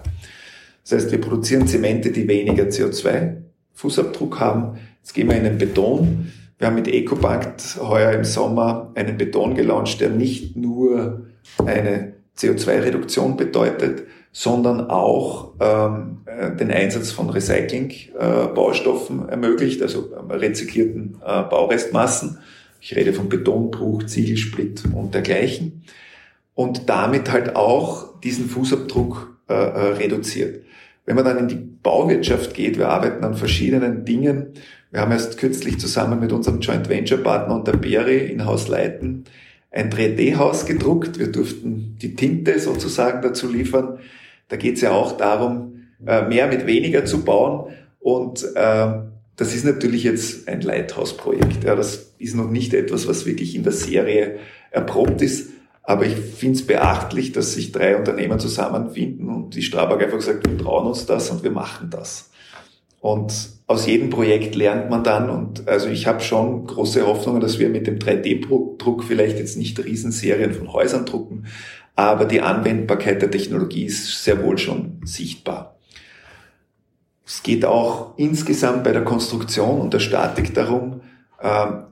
Das 0.83 0.93
heißt, 0.93 1.11
wir 1.11 1.21
produzieren 1.21 1.67
Zemente, 1.67 2.11
die 2.11 2.27
weniger 2.27 2.63
CO2-Fußabdruck 2.65 4.39
haben. 4.39 4.79
Jetzt 5.01 5.13
gehen 5.13 5.27
wir 5.27 5.35
in 5.35 5.43
den 5.43 5.57
Beton. 5.57 6.31
Wir 6.57 6.67
haben 6.67 6.75
mit 6.75 6.87
EcoBank 6.87 7.57
heuer 7.79 8.13
im 8.13 8.23
Sommer 8.23 8.91
einen 8.95 9.17
Beton 9.17 9.53
gelauncht, 9.53 10.01
der 10.01 10.09
nicht 10.09 10.55
nur 10.55 11.27
eine 11.63 12.13
CO2-Reduktion 12.37 13.37
bedeutet, 13.37 14.03
sondern 14.31 14.89
auch 14.89 15.53
ähm, 15.59 16.19
äh, 16.25 16.55
den 16.55 16.71
Einsatz 16.71 17.11
von 17.11 17.29
Recycling-Baustoffen 17.29 19.27
äh, 19.27 19.31
ermöglicht, 19.31 19.81
also 19.81 20.09
ähm, 20.17 20.31
rezyklierten 20.31 21.17
äh, 21.25 21.43
Baurestmassen. 21.43 22.39
Ich 22.81 22.95
rede 22.95 23.13
von 23.13 23.29
Betonbruch, 23.29 24.03
Ziegelsplit 24.05 24.83
und 24.93 25.13
dergleichen. 25.13 25.83
Und 26.53 26.89
damit 26.89 27.31
halt 27.31 27.55
auch 27.55 28.19
diesen 28.21 28.49
Fußabdruck 28.49 29.37
äh, 29.49 29.53
äh, 29.53 29.93
reduziert. 29.93 30.63
Wenn 31.05 31.15
man 31.15 31.25
dann 31.25 31.37
in 31.37 31.47
die 31.47 31.55
Bauwirtschaft 31.55 32.53
geht, 32.53 32.77
wir 32.77 32.89
arbeiten 32.89 33.23
an 33.23 33.35
verschiedenen 33.35 34.03
Dingen. 34.03 34.47
Wir 34.91 35.01
haben 35.01 35.11
erst 35.11 35.37
kürzlich 35.37 35.79
zusammen 35.79 36.19
mit 36.19 36.31
unserem 36.31 36.59
Joint 36.59 36.89
Venture 36.89 37.19
Partner 37.19 37.55
und 37.55 37.67
der 37.67 37.77
Beri 37.77 38.25
in 38.25 38.45
Haus 38.45 38.67
Leiten 38.67 39.23
ein 39.71 39.91
3D-Haus 39.91 40.65
gedruckt. 40.65 41.19
Wir 41.19 41.31
durften 41.31 41.95
die 42.01 42.15
Tinte 42.15 42.59
sozusagen 42.59 43.21
dazu 43.21 43.49
liefern. 43.49 43.99
Da 44.49 44.57
geht 44.57 44.75
es 44.75 44.81
ja 44.81 44.91
auch 44.91 45.17
darum, 45.17 45.87
äh, 46.05 46.23
mehr 46.27 46.47
mit 46.47 46.65
weniger 46.65 47.05
zu 47.05 47.23
bauen. 47.23 47.71
Und 47.99 48.43
äh, 48.55 48.87
das 49.37 49.53
ist 49.53 49.65
natürlich 49.65 50.03
jetzt 50.03 50.47
ein 50.47 50.61
Lighthouse-Projekt. 50.61 51.63
Ja, 51.63 51.75
das 51.75 52.11
ist 52.17 52.35
noch 52.35 52.49
nicht 52.49 52.73
etwas, 52.73 53.07
was 53.07 53.25
wirklich 53.25 53.55
in 53.55 53.63
der 53.63 53.71
Serie 53.71 54.39
erprobt 54.71 55.21
ist. 55.21 55.51
Aber 55.83 56.05
ich 56.05 56.15
finde 56.15 56.55
es 56.55 56.67
beachtlich, 56.67 57.31
dass 57.31 57.53
sich 57.53 57.71
drei 57.71 57.95
Unternehmen 57.95 58.39
zusammenfinden 58.39 59.29
und 59.29 59.55
die 59.55 59.61
Strabag 59.61 60.03
einfach 60.03 60.17
gesagt, 60.17 60.49
wir 60.49 60.57
trauen 60.57 60.87
uns 60.87 61.05
das 61.05 61.29
und 61.29 61.43
wir 61.43 61.51
machen 61.51 61.89
das. 61.89 62.31
Und 62.99 63.31
aus 63.67 63.85
jedem 63.85 64.09
Projekt 64.09 64.55
lernt 64.55 64.89
man 64.89 65.03
dann 65.03 65.29
und 65.29 65.67
also 65.67 65.87
ich 65.87 66.07
habe 66.07 66.19
schon 66.19 66.65
große 66.65 67.05
Hoffnungen, 67.05 67.39
dass 67.39 67.59
wir 67.59 67.69
mit 67.69 67.85
dem 67.85 67.99
3D-Druck 67.99 69.03
vielleicht 69.03 69.37
jetzt 69.37 69.55
nicht 69.55 69.83
Riesenserien 69.83 70.53
von 70.53 70.73
Häusern 70.73 71.05
drucken, 71.05 71.45
aber 71.95 72.25
die 72.25 72.41
Anwendbarkeit 72.41 73.21
der 73.21 73.31
Technologie 73.31 73.85
ist 73.85 74.23
sehr 74.23 74.43
wohl 74.43 74.57
schon 74.57 75.01
sichtbar. 75.05 75.76
Es 77.27 77.43
geht 77.43 77.65
auch 77.65 78.13
insgesamt 78.15 78.85
bei 78.85 78.93
der 78.93 79.03
Konstruktion 79.03 79.81
und 79.81 79.93
der 79.93 79.99
Statik 79.99 80.53
darum, 80.53 81.01
ähm, 81.43 81.83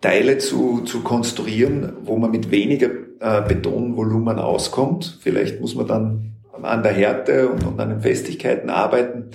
Teile 0.00 0.38
zu, 0.38 0.80
zu 0.80 1.02
konstruieren, 1.02 1.92
wo 2.04 2.16
man 2.16 2.30
mit 2.30 2.50
weniger 2.50 2.88
äh, 3.20 3.42
Betonvolumen 3.46 4.38
auskommt. 4.38 5.18
Vielleicht 5.20 5.60
muss 5.60 5.74
man 5.74 5.86
dann 5.86 6.32
an 6.62 6.82
der 6.82 6.92
Härte 6.92 7.50
und, 7.50 7.78
an 7.78 7.90
den 7.90 8.00
Festigkeiten 8.00 8.70
arbeiten. 8.70 9.30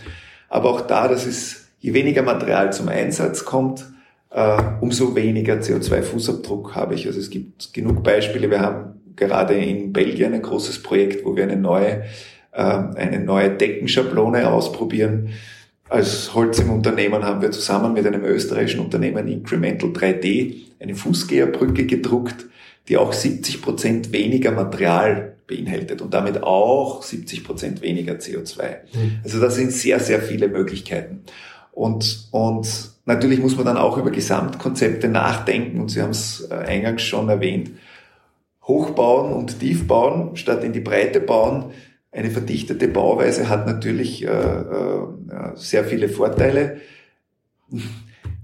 Aber 0.49 0.71
auch 0.71 0.81
da, 0.81 1.07
das 1.07 1.27
ist, 1.27 1.69
je 1.79 1.93
weniger 1.93 2.23
Material 2.23 2.73
zum 2.73 2.87
Einsatz 2.87 3.45
kommt, 3.45 3.85
äh, 4.31 4.57
umso 4.81 5.15
weniger 5.15 5.55
CO2-Fußabdruck 5.55 6.73
habe 6.73 6.95
ich. 6.95 7.05
Also 7.05 7.19
es 7.19 7.29
gibt 7.29 7.73
genug 7.73 8.03
Beispiele. 8.03 8.49
Wir 8.49 8.61
haben 8.61 9.01
gerade 9.15 9.53
in 9.53 9.93
Belgien 9.93 10.33
ein 10.33 10.41
großes 10.41 10.81
Projekt, 10.81 11.25
wo 11.25 11.35
wir 11.35 11.43
eine 11.43 11.57
neue, 11.57 12.05
eine 12.61 13.19
neue 13.19 13.51
Deckenschablone 13.51 14.49
ausprobieren. 14.49 15.29
Als 15.89 16.33
Holz 16.33 16.59
im 16.59 16.71
Unternehmen 16.71 17.23
haben 17.23 17.41
wir 17.41 17.51
zusammen 17.51 17.93
mit 17.93 18.05
einem 18.07 18.23
österreichischen 18.23 18.79
Unternehmen 18.79 19.27
Incremental 19.27 19.89
3D 19.89 20.55
eine 20.79 20.95
Fußgeherbrücke 20.95 21.85
gedruckt, 21.85 22.45
die 22.87 22.97
auch 22.97 23.13
70 23.13 23.61
Prozent 23.61 24.11
weniger 24.11 24.51
Material 24.51 25.35
beinhaltet 25.47 26.01
und 26.01 26.13
damit 26.13 26.43
auch 26.43 27.03
70 27.03 27.43
Prozent 27.43 27.81
weniger 27.81 28.13
CO2. 28.13 28.63
Mhm. 28.93 29.19
Also 29.23 29.39
das 29.39 29.55
sind 29.55 29.71
sehr, 29.71 29.99
sehr 29.99 30.21
viele 30.21 30.47
Möglichkeiten. 30.47 31.21
Und, 31.71 32.27
und 32.31 32.91
natürlich 33.05 33.39
muss 33.39 33.55
man 33.55 33.65
dann 33.65 33.77
auch 33.77 33.97
über 33.97 34.11
Gesamtkonzepte 34.11 35.07
nachdenken 35.07 35.81
und 35.81 35.89
Sie 35.89 36.01
haben 36.01 36.11
es 36.11 36.47
äh, 36.49 36.53
eingangs 36.53 37.01
schon 37.01 37.29
erwähnt. 37.29 37.71
Hochbauen 38.63 39.33
und 39.33 39.59
tiefbauen 39.59 40.35
statt 40.37 40.63
in 40.63 40.71
die 40.71 40.79
Breite 40.79 41.19
bauen. 41.19 41.71
Eine 42.13 42.29
verdichtete 42.29 42.87
Bauweise 42.87 43.49
hat 43.49 43.65
natürlich 43.65 44.23
äh, 44.23 44.27
äh, 44.27 45.07
sehr 45.55 45.83
viele 45.83 46.09
Vorteile. 46.09 46.77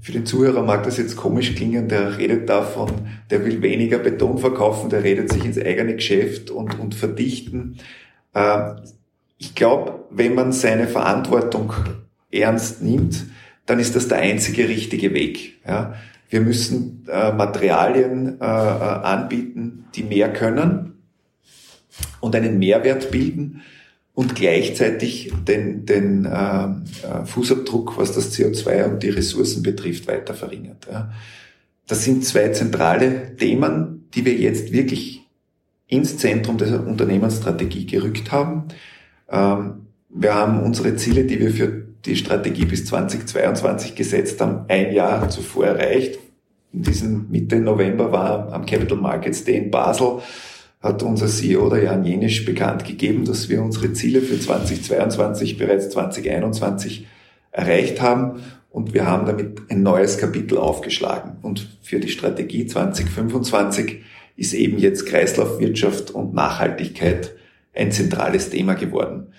Für 0.02 0.12
den 0.12 0.26
Zuhörer 0.26 0.64
mag 0.64 0.84
das 0.84 0.98
jetzt 0.98 1.16
komisch 1.16 1.54
klingen, 1.54 1.88
der 1.88 2.18
redet 2.18 2.50
davon, 2.50 2.90
der 3.30 3.46
will 3.46 3.62
weniger 3.62 4.00
Beton 4.00 4.40
verkaufen, 4.40 4.90
der 4.90 5.04
redet 5.04 5.32
sich 5.32 5.46
ins 5.46 5.60
eigene 5.60 5.96
Geschäft 5.96 6.50
und, 6.50 6.80
und 6.80 6.96
verdichten. 6.96 7.78
Ähm, 8.34 8.78
ich 9.38 9.54
glaube, 9.54 10.06
wenn 10.10 10.34
man 10.34 10.52
seine 10.52 10.88
Verantwortung 10.88 11.74
ernst 12.32 12.82
nimmt, 12.82 13.28
dann 13.68 13.80
ist 13.80 13.96
das 13.96 14.08
der 14.08 14.18
einzige 14.18 14.68
richtige 14.68 15.14
Weg. 15.14 15.60
Ja. 15.68 15.94
Wir 16.28 16.42
müssen 16.42 17.06
äh, 17.08 17.34
Materialien 17.34 18.42
äh, 18.42 18.44
äh 18.44 18.48
anbieten, 18.48 19.86
die 19.94 20.04
mehr 20.04 20.34
können 20.34 20.99
und 22.20 22.36
einen 22.36 22.60
Mehrwert 22.60 23.12
bilden 23.12 23.62
und 24.14 24.36
gleichzeitig 24.36 25.32
den, 25.48 25.86
den 25.86 26.26
äh, 26.26 26.66
äh 26.66 27.26
Fußabdruck, 27.26 27.98
was 27.98 28.12
das 28.12 28.38
CO2 28.38 28.86
und 28.86 29.04
die 29.04 29.10
Ressourcen 29.10 29.64
betrifft, 29.64 30.08
weiter 30.08 30.34
verringert. 30.34 30.88
Ja. 30.92 31.12
Das 31.88 32.04
sind 32.04 32.26
zwei 32.26 32.50
zentrale 32.50 33.36
Themen, 33.38 34.10
die 34.14 34.26
wir 34.26 34.34
jetzt 34.34 34.72
wirklich 34.72 35.26
ins 35.88 36.18
Zentrum 36.18 36.58
der 36.58 36.86
Unternehmensstrategie 36.86 37.86
gerückt 37.86 38.32
haben. 38.32 38.66
Ähm, 39.30 39.88
wir 40.10 40.36
haben 40.36 40.62
unsere 40.64 40.96
Ziele, 40.96 41.24
die 41.24 41.40
wir 41.40 41.52
für 41.52 41.86
die 42.06 42.16
Strategie 42.16 42.66
bis 42.66 42.86
2022 42.86 43.96
gesetzt 43.96 44.40
haben, 44.42 44.66
ein 44.68 44.94
Jahr 44.94 45.30
zuvor 45.30 45.66
erreicht. 45.66 46.20
In 46.72 46.84
diesem 46.84 47.30
Mitte 47.30 47.60
November 47.60 48.12
war 48.12 48.54
am 48.54 48.66
Capital 48.66 48.98
Markets 48.98 49.44
Day 49.44 49.58
in 49.58 49.72
Basel 49.72 50.20
hat 50.80 51.04
unser 51.04 51.28
CEO, 51.28 51.70
der 51.70 51.84
Jan 51.84 52.06
Jenisch, 52.06 52.46
bekannt 52.46 52.86
gegeben, 52.86 53.26
dass 53.26 53.50
wir 53.50 53.62
unsere 53.62 53.92
Ziele 53.94 54.22
für 54.22 54.40
2022 54.40 55.58
bereits 55.58 55.90
2021 55.90 57.08
erreicht 57.52 58.02
haben 58.02 58.42
und 58.70 58.94
wir 58.94 59.06
haben 59.06 59.26
damit 59.26 59.62
ein 59.70 59.84
neues 59.84 60.18
Kapitel 60.18 60.58
aufgeschlagen. 60.58 61.38
Und 61.42 61.68
für 61.82 62.00
die 62.00 62.10
Strategie 62.10 62.66
2025 62.66 64.04
ist 64.38 64.54
eben 64.54 64.78
jetzt 64.78 65.06
Kreislaufwirtschaft 65.06 66.12
und 66.12 66.34
Nachhaltigkeit 66.34 67.36
ein 67.74 67.92
zentrales 67.92 68.50
Thema 68.50 68.76
geworden. 68.76 69.34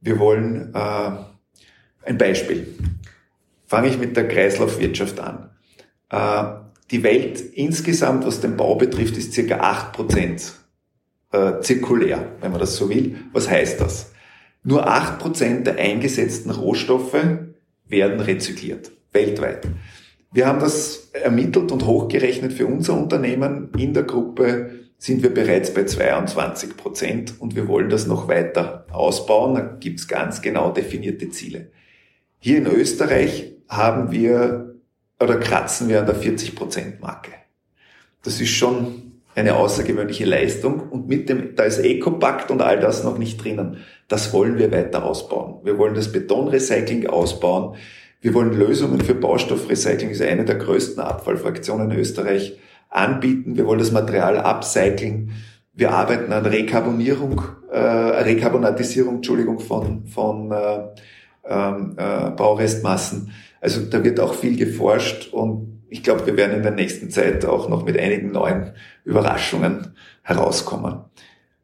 Wir 0.00 0.18
wollen 0.18 0.74
äh, 0.74 1.10
ein 2.04 2.18
Beispiel. 2.18 2.66
Fange 3.66 3.88
ich 3.88 3.98
mit 3.98 4.16
der 4.16 4.28
Kreislaufwirtschaft 4.28 5.20
an. 5.20 5.50
Äh, 6.10 6.60
die 6.90 7.02
Welt 7.02 7.40
insgesamt, 7.40 8.26
was 8.26 8.40
den 8.40 8.56
Bau 8.56 8.74
betrifft, 8.74 9.16
ist 9.16 9.32
circa 9.32 9.60
acht 9.60 9.92
Prozent 9.92 10.52
äh, 11.32 11.60
zirkulär, 11.60 12.32
wenn 12.40 12.50
man 12.50 12.60
das 12.60 12.76
so 12.76 12.88
will. 12.88 13.16
Was 13.32 13.48
heißt 13.48 13.80
das? 13.80 14.12
Nur 14.64 14.86
acht 14.86 15.18
Prozent 15.18 15.66
der 15.66 15.76
eingesetzten 15.76 16.50
Rohstoffe 16.50 17.16
werden 17.88 18.20
rezykliert, 18.20 18.92
weltweit. 19.12 19.66
Wir 20.32 20.46
haben 20.46 20.60
das 20.60 21.10
ermittelt 21.12 21.72
und 21.72 21.84
hochgerechnet 21.84 22.52
für 22.52 22.66
unser 22.66 22.94
Unternehmen. 22.94 23.70
In 23.76 23.92
der 23.92 24.04
Gruppe 24.04 24.70
sind 24.96 25.22
wir 25.22 25.34
bereits 25.34 25.74
bei 25.74 25.84
22 25.84 26.76
Prozent 26.76 27.34
und 27.40 27.56
wir 27.56 27.68
wollen 27.68 27.90
das 27.90 28.06
noch 28.06 28.28
weiter 28.28 28.86
ausbauen. 28.90 29.54
Da 29.54 29.60
gibt's 29.60 30.06
ganz 30.06 30.40
genau 30.40 30.70
definierte 30.70 31.28
Ziele. 31.28 31.72
Hier 32.38 32.58
in 32.58 32.66
Österreich 32.66 33.52
haben 33.68 34.10
wir 34.10 34.76
oder 35.20 35.38
kratzen 35.38 35.88
wir 35.88 36.00
an 36.00 36.06
der 36.06 36.14
40 36.14 36.54
Prozent 36.54 37.00
Marke. 37.00 37.32
Das 38.22 38.40
ist 38.40 38.50
schon 38.50 39.11
eine 39.34 39.56
außergewöhnliche 39.56 40.24
Leistung 40.24 40.80
und 40.90 41.08
mit 41.08 41.28
dem, 41.28 41.54
da 41.56 41.64
ist 41.64 41.78
Ecopakt 41.78 42.50
und 42.50 42.60
all 42.60 42.78
das 42.78 43.02
noch 43.02 43.18
nicht 43.18 43.42
drinnen. 43.42 43.78
Das 44.08 44.32
wollen 44.32 44.58
wir 44.58 44.70
weiter 44.72 45.04
ausbauen. 45.04 45.60
Wir 45.64 45.78
wollen 45.78 45.94
das 45.94 46.12
Betonrecycling 46.12 47.06
ausbauen. 47.06 47.76
Wir 48.20 48.34
wollen 48.34 48.52
Lösungen 48.52 49.00
für 49.00 49.14
Baustoffrecycling, 49.14 50.10
das 50.10 50.20
ist 50.20 50.26
eine 50.26 50.44
der 50.44 50.56
größten 50.56 51.02
Abfallfraktionen 51.02 51.90
in 51.90 51.98
Österreich, 51.98 52.58
anbieten. 52.88 53.56
Wir 53.56 53.66
wollen 53.66 53.80
das 53.80 53.90
Material 53.90 54.38
upcycling. 54.38 55.30
Wir 55.72 55.92
arbeiten 55.92 56.32
an 56.32 56.44
Rekarbonierung, 56.44 57.40
äh, 57.72 57.78
Rekarbonatisierung, 57.78 59.16
Entschuldigung, 59.16 59.58
von, 59.58 60.06
von 60.06 60.52
äh, 60.52 60.78
ähm, 61.44 61.94
äh, 61.96 62.30
Baurestmassen. 62.30 63.32
Also 63.60 63.80
da 63.82 64.04
wird 64.04 64.20
auch 64.20 64.34
viel 64.34 64.56
geforscht 64.56 65.32
und 65.32 65.71
ich 65.92 66.02
glaube, 66.02 66.26
wir 66.26 66.36
werden 66.38 66.56
in 66.56 66.62
der 66.62 66.72
nächsten 66.72 67.10
Zeit 67.10 67.44
auch 67.44 67.68
noch 67.68 67.84
mit 67.84 67.98
einigen 67.98 68.32
neuen 68.32 68.72
Überraschungen 69.04 69.94
herauskommen. 70.22 71.00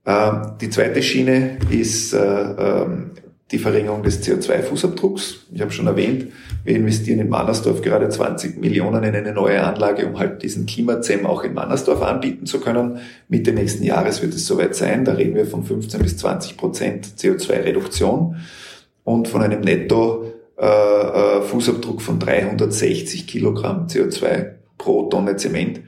Ähm, 0.05 0.53
die 0.61 0.69
zweite 0.69 1.03
Schiene 1.03 1.57
ist 1.71 2.13
äh, 2.13 2.19
ähm, 2.19 3.13
die 3.51 3.59
Verringerung 3.59 4.03
des 4.03 4.23
CO2-Fußabdrucks. 4.23 5.47
Ich 5.55 5.63
habe 5.63 5.71
schon 5.71 5.87
erwähnt, 5.87 6.27
wir 6.65 6.77
investieren 6.77 7.21
in 7.21 7.31
Mannersdorf 7.31 7.81
gerade 7.81 8.11
20 8.11 8.61
Millionen 8.61 9.03
in 9.03 9.17
eine 9.17 9.33
neue 9.33 9.65
Anlage, 9.65 10.07
um 10.07 10.19
halt 10.19 10.43
diesen 10.43 10.67
Klimazem 10.67 11.25
auch 11.25 11.43
in 11.43 11.55
Mannersdorf 11.55 12.03
anbieten 12.03 12.45
zu 12.45 12.61
können. 12.61 12.99
Mitte 13.29 13.53
nächsten 13.53 13.83
Jahres 13.83 14.21
wird 14.21 14.35
es 14.35 14.47
soweit 14.47 14.75
sein. 14.75 15.07
Da 15.07 15.15
reden 15.15 15.37
wir 15.37 15.47
von 15.47 15.65
15 15.65 16.03
bis 16.03 16.19
20 16.19 16.59
Prozent 16.59 17.07
CO2-Reduktion 17.17 18.37
und 19.05 19.29
von 19.29 19.41
einem 19.41 19.63
Netto 19.63 20.35
äh, 20.61 20.67
äh, 20.67 21.43
Fußabdruck 21.43 22.03
von 22.03 22.19
360 22.19 23.29
Kilogramm 23.29 23.87
CO2 23.87 24.55
pro 24.77 25.09
Tonne 25.09 25.37
Zement. 25.37 25.83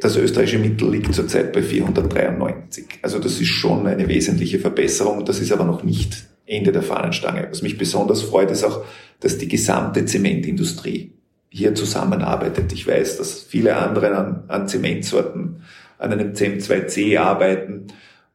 Das 0.00 0.16
österreichische 0.16 0.58
Mittel 0.58 0.90
liegt 0.90 1.12
zurzeit 1.12 1.52
bei 1.52 1.62
493. 1.62 3.00
Also 3.02 3.18
das 3.18 3.40
ist 3.40 3.48
schon 3.48 3.86
eine 3.86 4.08
wesentliche 4.08 4.60
Verbesserung. 4.60 5.24
Das 5.24 5.40
ist 5.40 5.50
aber 5.50 5.64
noch 5.64 5.82
nicht 5.82 6.24
Ende 6.46 6.70
der 6.70 6.82
Fahnenstange. 6.82 7.48
Was 7.50 7.62
mich 7.62 7.78
besonders 7.78 8.22
freut, 8.22 8.50
ist 8.50 8.64
auch, 8.64 8.84
dass 9.20 9.38
die 9.38 9.48
gesamte 9.48 10.04
Zementindustrie 10.04 11.12
hier 11.50 11.74
zusammenarbeitet. 11.74 12.72
Ich 12.72 12.86
weiß, 12.86 13.16
dass 13.18 13.42
viele 13.42 13.76
andere 13.76 14.16
an, 14.16 14.44
an 14.48 14.68
Zementsorten, 14.68 15.62
an 15.98 16.12
einem 16.12 16.32
CM2C 16.32 17.18
arbeiten 17.18 17.88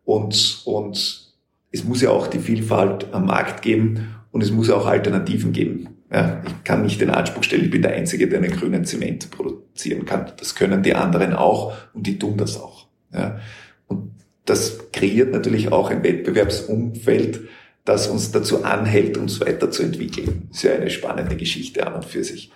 und, 0.04 0.62
und 0.66 1.32
es 1.72 1.84
muss 1.84 2.02
ja 2.02 2.10
auch 2.10 2.28
die 2.28 2.40
Vielfalt 2.40 3.14
am 3.14 3.26
Markt 3.26 3.62
geben 3.62 4.16
und 4.34 4.42
es 4.42 4.52
muss 4.52 4.70
auch 4.72 4.88
Alternativen 4.88 5.54
geben. 5.54 5.90
Ja, 6.12 6.42
ich 6.46 6.64
kann 6.64 6.82
nicht 6.82 7.00
den 7.00 7.12
Anspruch 7.12 7.44
stellen, 7.44 7.66
ich 7.66 7.72
bin 7.72 7.84
der 7.84 7.94
Einzige, 7.94 8.28
der 8.28 8.40
einen 8.40 8.52
grünen 8.52 8.84
Zement 8.84 9.32
produzieren 9.32 10.06
kann. 10.06 10.32
Das 10.38 10.56
können 10.56 10.84
die 10.84 10.96
anderen 10.96 11.34
auch 11.34 11.74
und 11.94 12.06
die 12.08 12.20
tun 12.20 12.36
das 12.36 12.60
auch. 12.60 12.88
Ja, 13.14 13.40
und 13.88 14.12
das 14.46 14.92
kreiert 14.92 15.32
natürlich 15.32 15.72
auch 15.72 15.92
ein 15.92 16.04
Wettbewerbsumfeld, 16.04 17.42
das 17.86 18.08
uns 18.08 18.32
dazu 18.32 18.64
anhält, 18.64 19.18
uns 19.18 19.40
weiterzuentwickeln. 19.40 20.50
Ist 20.52 20.64
ja 20.64 20.74
eine 20.74 20.90
spannende 20.90 21.36
Geschichte 21.36 21.86
an 21.86 21.94
und 21.94 22.06
für 22.06 22.24
sich. 22.24 22.52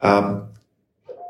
Ähm, 0.00 0.40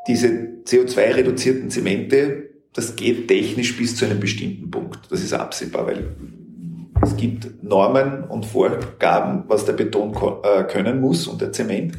diese 0.07 0.29
CO2-reduzierten 0.67 1.69
Zemente, 1.71 2.51
das 2.75 2.95
geht 2.95 3.27
technisch 3.27 3.77
bis 3.77 3.97
zu 3.97 4.05
einem 4.05 4.21
bestimmten 4.21 4.71
Punkt. 4.71 5.11
Das 5.11 5.21
ist 5.21 5.33
absehbar, 5.33 5.87
weil 5.87 6.15
es 7.09 7.17
gibt 7.17 7.63
Normen 7.63 8.25
und 8.25 8.45
Vorgaben, 8.45 9.45
was 9.49 9.65
der 9.65 9.73
Beton 9.73 10.15
äh, 10.43 10.65
können 10.65 11.01
muss 11.01 11.27
und 11.27 11.41
der 11.41 11.53
Zement. 11.53 11.95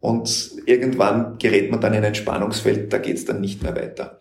Und 0.00 0.52
irgendwann 0.66 1.38
gerät 1.38 1.70
man 1.70 1.80
dann 1.80 1.94
in 1.94 2.04
ein 2.04 2.14
Spannungsfeld, 2.14 2.92
da 2.92 2.98
geht 2.98 3.16
es 3.16 3.24
dann 3.24 3.40
nicht 3.40 3.62
mehr 3.62 3.74
weiter. 3.74 4.20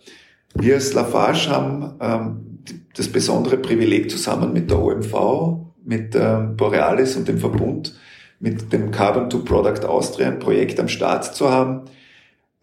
Wir 0.53 0.75
als 0.75 0.93
Lafarge 0.93 1.49
haben 1.49 1.95
ähm, 2.01 2.59
das 2.95 3.07
besondere 3.07 3.57
Privileg 3.57 4.09
zusammen 4.09 4.51
mit 4.51 4.69
der 4.69 4.79
OMV, 4.79 5.59
mit 5.83 6.15
ähm, 6.15 6.57
Borealis 6.57 7.15
und 7.15 7.27
dem 7.27 7.37
Verbund, 7.37 7.97
mit 8.39 8.73
dem 8.73 8.91
Carbon 8.91 9.29
to 9.29 9.39
Product 9.39 9.85
Austria 9.85 10.27
ein 10.27 10.39
Projekt 10.39 10.79
am 10.79 10.87
Start 10.87 11.35
zu 11.35 11.49
haben, 11.49 11.85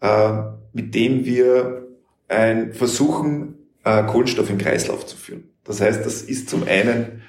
äh, 0.01 0.33
mit 0.73 0.93
dem 0.93 1.25
wir 1.25 1.87
ein 2.27 2.73
versuchen, 2.73 3.55
äh, 3.83 4.03
Kohlenstoff 4.03 4.49
in 4.49 4.57
Kreislauf 4.57 5.05
zu 5.05 5.17
führen. 5.17 5.45
Das 5.63 5.81
heißt, 5.81 6.05
das 6.05 6.21
ist 6.21 6.49
zum 6.49 6.63
einen 6.67 7.21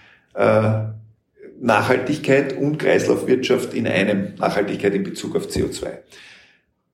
Nachhaltigkeit 1.61 2.57
und 2.57 2.79
Kreislaufwirtschaft 2.79 3.75
in 3.75 3.87
einem, 3.87 4.35
Nachhaltigkeit 4.37 4.95
in 4.95 5.03
Bezug 5.03 5.35
auf 5.37 5.47
CO2. 5.49 5.99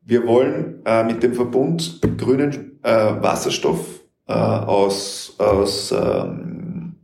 Wir 0.07 0.27
wollen 0.27 0.83
äh, 0.85 1.03
mit 1.05 1.23
dem 1.23 1.35
Verbund 1.35 2.01
grünen 2.19 2.79
äh, 2.83 2.91
Wasserstoff 2.91 4.01
äh, 4.29 4.33
aus, 4.33 5.35
aus, 5.39 5.93
ähm, 5.93 6.97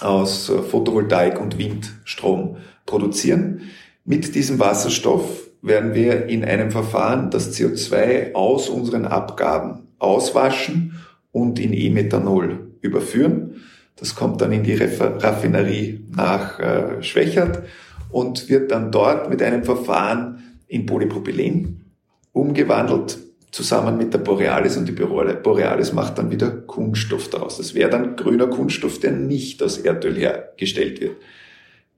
aus 0.00 0.50
Photovoltaik 0.70 1.40
und 1.40 1.58
Windstrom 1.58 2.56
produzieren. 2.86 3.62
Mit 4.04 4.34
diesem 4.34 4.58
Wasserstoff 4.58 5.48
werden 5.60 5.94
wir 5.94 6.26
in 6.26 6.44
einem 6.44 6.70
Verfahren 6.70 7.30
das 7.30 7.54
CO2 7.56 8.34
aus 8.34 8.68
unseren 8.68 9.04
Abgaben 9.04 9.88
auswaschen 9.98 10.98
und 11.30 11.58
in 11.58 11.72
E-Methanol 11.72 12.72
überführen. 12.80 13.62
Das 14.02 14.16
kommt 14.16 14.40
dann 14.40 14.50
in 14.50 14.64
die 14.64 14.74
Raffinerie 14.74 16.00
nach 16.10 16.58
äh, 16.58 17.00
Schwächert 17.04 17.62
und 18.10 18.48
wird 18.48 18.72
dann 18.72 18.90
dort 18.90 19.30
mit 19.30 19.40
einem 19.40 19.62
Verfahren 19.62 20.42
in 20.66 20.86
Polypropylen 20.86 21.84
umgewandelt, 22.32 23.18
zusammen 23.52 23.96
mit 23.96 24.12
der 24.12 24.18
Borealis 24.18 24.76
und 24.76 24.88
die 24.88 24.92
Borealis 24.92 25.92
macht 25.92 26.18
dann 26.18 26.32
wieder 26.32 26.50
Kunststoff 26.50 27.30
daraus. 27.30 27.58
Das 27.58 27.76
wäre 27.76 27.90
dann 27.90 28.16
grüner 28.16 28.48
Kunststoff, 28.48 28.98
der 28.98 29.12
nicht 29.12 29.62
aus 29.62 29.78
Erdöl 29.78 30.16
hergestellt 30.16 31.00
wird. 31.00 31.18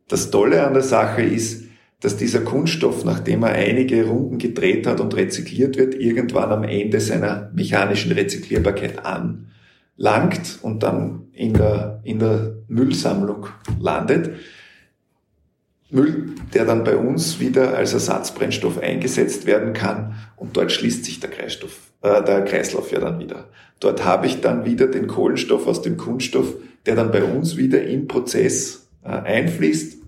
Das 0.06 0.30
Tolle 0.30 0.66
an 0.66 0.74
der 0.74 0.82
Sache 0.82 1.22
ist, 1.22 1.64
dass 2.00 2.18
dieser 2.18 2.40
Kunststoff, 2.40 3.06
nachdem 3.06 3.44
er 3.44 3.52
einige 3.52 4.04
Runden 4.04 4.36
gedreht 4.36 4.86
hat 4.86 5.00
und 5.00 5.16
rezykliert 5.16 5.78
wird, 5.78 5.94
irgendwann 5.94 6.52
am 6.52 6.64
Ende 6.64 7.00
seiner 7.00 7.50
mechanischen 7.54 8.12
Rezyklierbarkeit 8.12 9.06
an 9.06 9.46
langt 9.96 10.58
und 10.62 10.82
dann 10.82 11.28
in 11.32 11.54
der, 11.54 12.00
in 12.04 12.18
der 12.18 12.56
Müllsammlung 12.68 13.46
landet. 13.80 14.32
Müll, 15.90 16.34
der 16.52 16.64
dann 16.64 16.82
bei 16.82 16.96
uns 16.96 17.38
wieder 17.38 17.76
als 17.76 17.92
Ersatzbrennstoff 17.92 18.78
eingesetzt 18.78 19.46
werden 19.46 19.74
kann 19.74 20.16
und 20.36 20.56
dort 20.56 20.72
schließt 20.72 21.04
sich 21.04 21.20
der, 21.20 21.30
Kreislauf, 21.30 21.92
äh, 22.02 22.22
der 22.22 22.44
Kreislauf 22.44 22.90
ja 22.90 22.98
dann 22.98 23.20
wieder. 23.20 23.48
Dort 23.78 24.04
habe 24.04 24.26
ich 24.26 24.40
dann 24.40 24.64
wieder 24.64 24.88
den 24.88 25.06
Kohlenstoff 25.06 25.66
aus 25.68 25.82
dem 25.82 25.96
Kunststoff, 25.96 26.54
der 26.86 26.96
dann 26.96 27.12
bei 27.12 27.22
uns 27.22 27.56
wieder 27.56 27.84
im 27.84 28.08
Prozess 28.08 28.88
äh, 29.04 29.08
einfließt, 29.08 29.98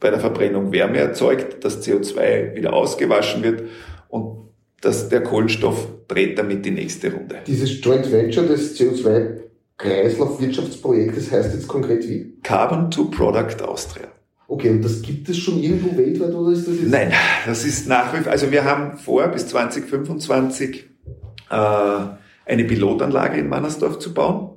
bei 0.00 0.10
der 0.10 0.18
Verbrennung 0.18 0.72
Wärme 0.72 0.98
erzeugt, 0.98 1.62
das 1.62 1.86
CO2 1.86 2.56
wieder 2.56 2.72
ausgewaschen 2.72 3.44
wird 3.44 3.68
und 4.08 4.41
dass 4.82 5.08
der 5.08 5.22
Kohlenstoff 5.22 5.88
dreht 6.08 6.38
damit 6.38 6.66
die 6.66 6.70
nächste 6.70 7.12
Runde. 7.12 7.36
Dieses 7.46 7.82
Joint 7.82 8.12
Venture 8.12 8.44
des 8.44 8.78
CO2 8.78 9.38
Kreislaufwirtschaftsprojektes 9.78 11.32
heißt 11.32 11.54
jetzt 11.54 11.66
konkret 11.66 12.06
wie? 12.08 12.34
Carbon 12.42 12.90
to 12.90 13.06
Product 13.06 13.62
Austria. 13.62 14.08
Okay, 14.48 14.70
und 14.70 14.82
das 14.82 15.00
gibt 15.00 15.28
es 15.28 15.38
schon 15.38 15.62
irgendwo 15.62 15.96
weltweit 15.96 16.34
oder 16.34 16.52
ist 16.52 16.68
das 16.68 16.74
jetzt? 16.76 16.90
Nein, 16.90 17.12
das 17.46 17.64
ist 17.64 17.88
nach 17.88 18.12
wie 18.12 18.18
vor, 18.18 18.30
also 18.30 18.50
wir 18.50 18.64
haben 18.64 18.98
vor, 18.98 19.26
bis 19.28 19.46
2025 19.48 20.84
äh, 21.50 21.54
eine 22.44 22.64
Pilotanlage 22.64 23.38
in 23.38 23.48
Mannersdorf 23.48 23.98
zu 23.98 24.12
bauen. 24.12 24.51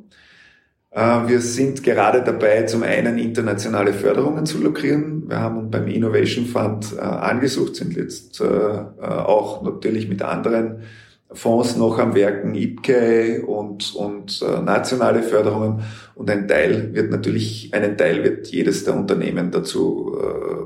Äh, 0.96 1.28
wir 1.28 1.42
sind 1.42 1.84
gerade 1.84 2.24
dabei, 2.24 2.64
zum 2.64 2.82
einen 2.84 3.18
internationale 3.18 3.94
Förderungen 3.94 4.46
zu 4.46 4.60
lukrieren. 4.60 5.28
Wir 5.28 5.42
haben 5.42 5.70
beim 5.70 5.88
Innovation 5.88 6.46
Fund 6.46 6.96
äh, 6.98 7.02
angesucht, 7.02 7.76
sind 7.76 7.98
jetzt 7.98 8.40
äh, 8.40 8.46
auch 8.46 9.62
natürlich 9.62 10.08
mit 10.08 10.22
anderen 10.22 10.84
Fonds 11.32 11.76
noch 11.76 12.00
am 12.00 12.16
Werken, 12.16 12.56
IPCEI 12.56 13.42
und, 13.42 13.94
und 13.94 14.42
nationale 14.64 15.22
Förderungen. 15.22 15.82
Und 16.14 16.30
ein 16.30 16.48
Teil 16.48 16.94
wird 16.94 17.12
natürlich, 17.12 17.74
einen 17.74 17.98
Teil 17.98 18.24
wird 18.24 18.48
jedes 18.48 18.86
der 18.86 18.96
Unternehmen 18.96 19.52
dazu 19.52 20.16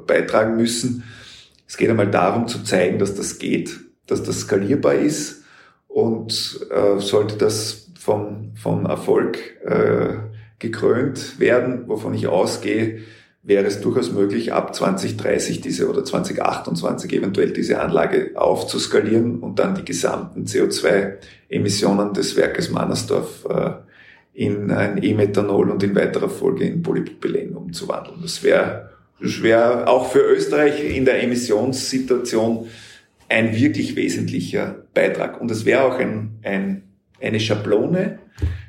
beitragen 0.05 0.57
müssen. 0.57 1.05
Es 1.65 1.75
geht 1.75 1.89
einmal 1.89 2.11
darum 2.11 2.47
zu 2.47 2.61
zeigen, 2.63 2.99
dass 2.99 3.15
das 3.15 3.39
geht, 3.39 3.79
dass 4.05 4.21
das 4.21 4.41
skalierbar 4.41 4.95
ist 4.95 5.43
und 5.87 6.59
sollte 6.99 7.37
das 7.37 7.89
vom, 7.97 8.38
vom 8.59 8.85
Erfolg 8.85 9.37
äh, 9.65 10.15
gekrönt 10.59 11.39
werden, 11.39 11.87
wovon 11.87 12.13
ich 12.13 12.27
ausgehe, 12.27 12.99
wäre 13.41 13.65
es 13.65 13.79
durchaus 13.79 14.11
möglich, 14.11 14.51
ab 14.51 14.75
2030 14.75 15.61
diese 15.61 15.89
oder 15.89 16.03
2028 16.03 17.13
eventuell 17.13 17.51
diese 17.51 17.79
Anlage 17.79 18.31
aufzuskalieren 18.35 19.39
und 19.39 19.59
dann 19.59 19.75
die 19.75 19.85
gesamten 19.85 20.45
CO2-Emissionen 20.45 22.13
des 22.13 22.35
Werkes 22.35 22.69
Mannersdorf 22.69 23.45
äh, 23.49 23.71
in 24.33 24.71
ein 24.71 25.01
E-Methanol 25.01 25.69
und 25.69 25.81
in 25.83 25.95
weiterer 25.95 26.29
Folge 26.29 26.65
in 26.65 26.83
Polypropylen 26.83 27.55
umzuwandeln. 27.55 28.19
Das 28.21 28.43
wäre 28.43 28.89
das 29.21 29.43
wäre 29.43 29.87
auch 29.87 30.11
für 30.11 30.19
Österreich 30.19 30.95
in 30.95 31.03
der 31.03 31.21
Emissionssituation 31.21 32.67
ein 33.27 33.55
wirklich 33.55 33.95
wesentlicher 33.95 34.83
Beitrag. 34.93 35.41
Und 35.41 35.51
es 35.51 35.65
wäre 35.65 35.83
auch 35.83 35.99
ein, 35.99 36.39
ein 36.41 36.83
eine 37.21 37.39
Schablone 37.39 38.19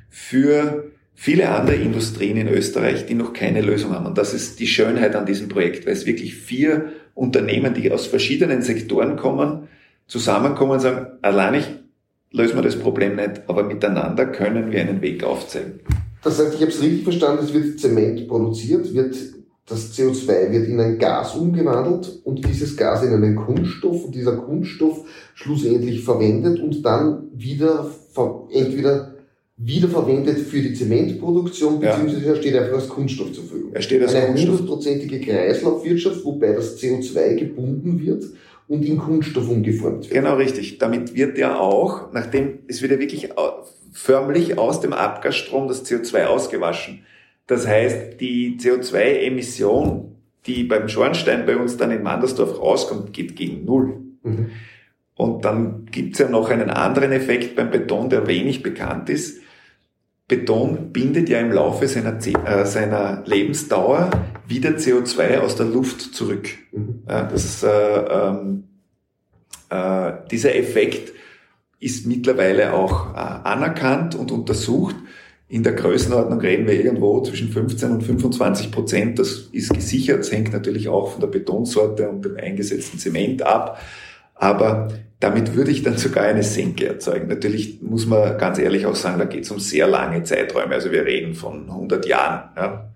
für 0.08 0.90
viele 1.14 1.50
andere 1.50 1.76
Industrien 1.76 2.36
in 2.36 2.48
Österreich, 2.48 3.06
die 3.06 3.14
noch 3.14 3.32
keine 3.32 3.60
Lösung 3.60 3.92
haben. 3.92 4.06
Und 4.06 4.18
das 4.18 4.32
ist 4.32 4.58
die 4.58 4.66
Schönheit 4.66 5.14
an 5.14 5.26
diesem 5.26 5.48
Projekt, 5.48 5.86
weil 5.86 5.92
es 5.92 6.06
wirklich 6.06 6.34
vier 6.34 6.92
Unternehmen, 7.14 7.74
die 7.74 7.90
aus 7.92 8.06
verschiedenen 8.06 8.62
Sektoren 8.62 9.16
kommen, 9.16 9.68
zusammenkommen 10.06 10.72
und 10.72 10.80
sagen, 10.80 11.06
allein 11.22 11.54
ich 11.54 11.66
lösen 12.32 12.56
wir 12.56 12.62
das 12.62 12.78
Problem 12.78 13.16
nicht, 13.16 13.42
aber 13.48 13.64
miteinander 13.64 14.26
können 14.26 14.72
wir 14.72 14.80
einen 14.80 15.02
Weg 15.02 15.24
aufzeigen. 15.24 15.80
Das 16.22 16.38
heißt, 16.38 16.54
ich 16.54 16.60
habe 16.60 16.70
es 16.70 16.82
richtig 16.82 17.04
verstanden, 17.04 17.44
es 17.44 17.52
wird 17.52 17.80
Zement 17.80 18.28
produziert, 18.28 18.92
wird 18.94 19.16
das 19.70 19.96
CO2 19.96 20.50
wird 20.50 20.66
in 20.68 20.80
ein 20.80 20.98
Gas 20.98 21.36
umgewandelt 21.36 22.20
und 22.24 22.44
dieses 22.44 22.76
Gas 22.76 23.04
in 23.04 23.12
einen 23.12 23.36
Kunststoff 23.36 24.04
und 24.04 24.14
dieser 24.14 24.36
Kunststoff 24.36 25.04
schlussendlich 25.34 26.02
verwendet 26.02 26.58
und 26.58 26.84
dann 26.84 27.28
wieder 27.32 27.88
entweder 28.52 29.14
wiederverwendet 29.56 30.38
für 30.38 30.60
die 30.60 30.72
Zementproduktion, 30.72 31.80
beziehungsweise 31.80 32.24
ja. 32.24 32.32
er 32.32 32.36
steht 32.36 32.56
einfach 32.56 32.74
als 32.74 32.88
Kunststoff 32.88 33.32
zur 33.32 33.44
Verfügung. 33.44 33.72
Er 33.72 33.82
steht 33.82 34.02
als 34.02 34.14
Eine 34.14 34.34
hundertprozentige 34.34 35.20
Kreislaufwirtschaft, 35.20 36.24
wobei 36.24 36.52
das 36.52 36.78
CO2 36.78 37.34
gebunden 37.36 38.00
wird 38.00 38.24
und 38.68 38.84
in 38.84 38.98
Kunststoff 38.98 39.48
umgeformt 39.48 40.04
wird. 40.04 40.14
Genau 40.14 40.36
richtig. 40.36 40.78
Damit 40.78 41.14
wird 41.14 41.38
ja 41.38 41.58
auch, 41.58 42.12
nachdem 42.12 42.60
es 42.66 42.82
wird 42.82 42.92
ja 42.92 42.98
wirklich 42.98 43.28
förmlich 43.92 44.58
aus 44.58 44.80
dem 44.80 44.94
Abgasstrom 44.94 45.68
das 45.68 45.84
CO2 45.84 46.24
ausgewaschen. 46.24 47.04
Das 47.50 47.66
heißt, 47.66 48.20
die 48.20 48.58
CO2-Emission, 48.60 50.14
die 50.46 50.62
beim 50.62 50.88
Schornstein 50.88 51.46
bei 51.46 51.56
uns 51.56 51.76
dann 51.76 51.90
in 51.90 52.04
Mandersdorf 52.04 52.60
rauskommt, 52.60 53.12
geht 53.12 53.34
gegen 53.34 53.64
Null. 53.64 53.98
Mhm. 54.22 54.50
Und 55.16 55.44
dann 55.44 55.84
gibt's 55.86 56.20
ja 56.20 56.28
noch 56.28 56.48
einen 56.48 56.70
anderen 56.70 57.10
Effekt 57.10 57.56
beim 57.56 57.72
Beton, 57.72 58.08
der 58.08 58.28
wenig 58.28 58.62
bekannt 58.62 59.10
ist. 59.10 59.40
Beton 60.28 60.92
bindet 60.92 61.28
ja 61.28 61.40
im 61.40 61.50
Laufe 61.50 61.88
seiner, 61.88 62.24
äh, 62.24 62.64
seiner 62.66 63.24
Lebensdauer 63.26 64.10
wieder 64.46 64.70
CO2 64.70 65.40
aus 65.40 65.56
der 65.56 65.66
Luft 65.66 66.02
zurück. 66.02 66.50
Mhm. 66.70 67.02
Ja, 67.08 67.24
das, 67.24 67.64
äh, 67.64 67.68
ähm, 67.68 68.62
äh, 69.70 70.12
dieser 70.30 70.54
Effekt 70.54 71.12
ist 71.80 72.06
mittlerweile 72.06 72.74
auch 72.74 73.12
äh, 73.12 73.18
anerkannt 73.18 74.14
und 74.14 74.30
untersucht. 74.30 74.94
In 75.50 75.64
der 75.64 75.72
Größenordnung 75.72 76.38
reden 76.38 76.68
wir 76.68 76.74
irgendwo 76.74 77.20
zwischen 77.22 77.50
15 77.50 77.90
und 77.90 78.02
25 78.04 78.70
Prozent. 78.70 79.18
Das 79.18 79.48
ist 79.50 79.74
gesichert. 79.74 80.20
Das 80.20 80.30
hängt 80.30 80.52
natürlich 80.52 80.88
auch 80.88 81.10
von 81.10 81.20
der 81.20 81.26
Betonsorte 81.26 82.08
und 82.08 82.24
dem 82.24 82.36
eingesetzten 82.36 83.00
Zement 83.00 83.42
ab. 83.42 83.80
Aber 84.36 84.88
damit 85.18 85.56
würde 85.56 85.72
ich 85.72 85.82
dann 85.82 85.98
sogar 85.98 86.24
eine 86.24 86.44
Senke 86.44 86.86
erzeugen. 86.86 87.26
Natürlich 87.26 87.82
muss 87.82 88.06
man 88.06 88.38
ganz 88.38 88.60
ehrlich 88.60 88.86
auch 88.86 88.94
sagen, 88.94 89.18
da 89.18 89.24
geht 89.24 89.42
es 89.42 89.50
um 89.50 89.58
sehr 89.58 89.88
lange 89.88 90.22
Zeiträume. 90.22 90.72
Also 90.72 90.92
wir 90.92 91.04
reden 91.04 91.34
von 91.34 91.68
100 91.68 92.06
Jahren. 92.06 92.50
Ja. 92.56 92.90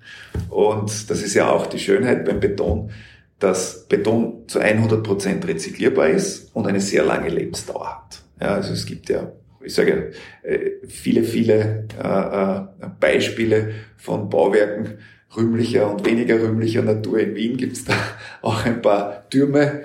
Und 0.49 1.11
das 1.11 1.23
ist 1.23 1.35
ja 1.35 1.51
auch 1.51 1.67
die 1.67 1.81
Schönheit 1.81 2.25
beim 2.25 2.39
Beton, 2.39 2.93
dass 3.41 3.85
Beton 3.89 4.45
zu 4.47 4.61
100 4.61 5.03
Prozent 5.03 5.49
rezyklierbar 5.49 6.09
ist 6.09 6.55
und 6.55 6.69
eine 6.69 6.81
sehr 6.81 7.05
lange 7.05 7.31
Lebensdauer 7.31 7.97
hat. 7.97 8.23
Ja, 8.41 8.55
also 8.55 8.73
es 8.73 8.87
gibt 8.87 9.09
ja, 9.09 9.33
ich 9.65 9.75
sage, 9.75 10.13
äh, 10.43 10.71
viele, 10.87 11.23
viele 11.23 11.87
äh, 12.03 12.07
äh, 12.07 12.89
Beispiele 13.01 13.71
von 13.97 14.29
Bauwerken 14.29 14.99
rühmlicher 15.37 15.91
und 15.91 16.05
weniger 16.07 16.41
rühmlicher 16.41 16.83
Natur. 16.83 17.19
In 17.19 17.35
Wien 17.35 17.57
gibt 17.57 17.73
es 17.75 17.85
da 17.85 17.95
auch 18.43 18.65
ein 18.65 18.83
paar 18.83 19.29
Türme, 19.29 19.83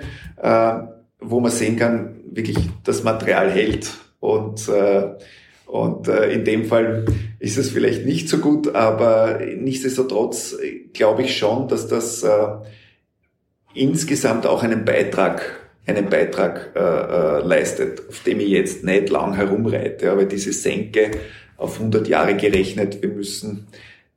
wo 1.22 1.40
man 1.40 1.50
sehen 1.50 1.76
kann, 1.76 2.20
wirklich 2.30 2.56
das 2.84 3.02
Material 3.02 3.50
hält. 3.50 3.90
Und, 4.20 4.68
äh, 4.68 5.10
und 5.66 6.08
äh, 6.08 6.32
in 6.32 6.44
dem 6.44 6.64
Fall 6.64 7.04
ist 7.38 7.58
es 7.58 7.70
vielleicht 7.70 8.06
nicht 8.06 8.28
so 8.28 8.38
gut, 8.38 8.74
aber 8.74 9.40
nichtsdestotrotz 9.56 10.56
glaube 10.92 11.22
ich 11.22 11.36
schon, 11.36 11.68
dass 11.68 11.88
das 11.88 12.22
äh, 12.22 12.46
insgesamt 13.74 14.46
auch 14.46 14.62
einen 14.62 14.84
Beitrag 14.84 15.59
einen 15.86 16.08
Beitrag 16.08 16.70
äh, 16.74 16.78
äh, 16.78 17.46
leistet, 17.46 18.02
auf 18.08 18.22
dem 18.22 18.40
ich 18.40 18.48
jetzt 18.48 18.84
nicht 18.84 19.10
lang 19.10 19.34
herumreite. 19.34 20.10
Aber 20.10 20.24
diese 20.24 20.52
Senke 20.52 21.10
auf 21.56 21.78
100 21.78 22.08
Jahre 22.08 22.36
gerechnet, 22.36 23.02
wir 23.02 23.10
müssen 23.10 23.66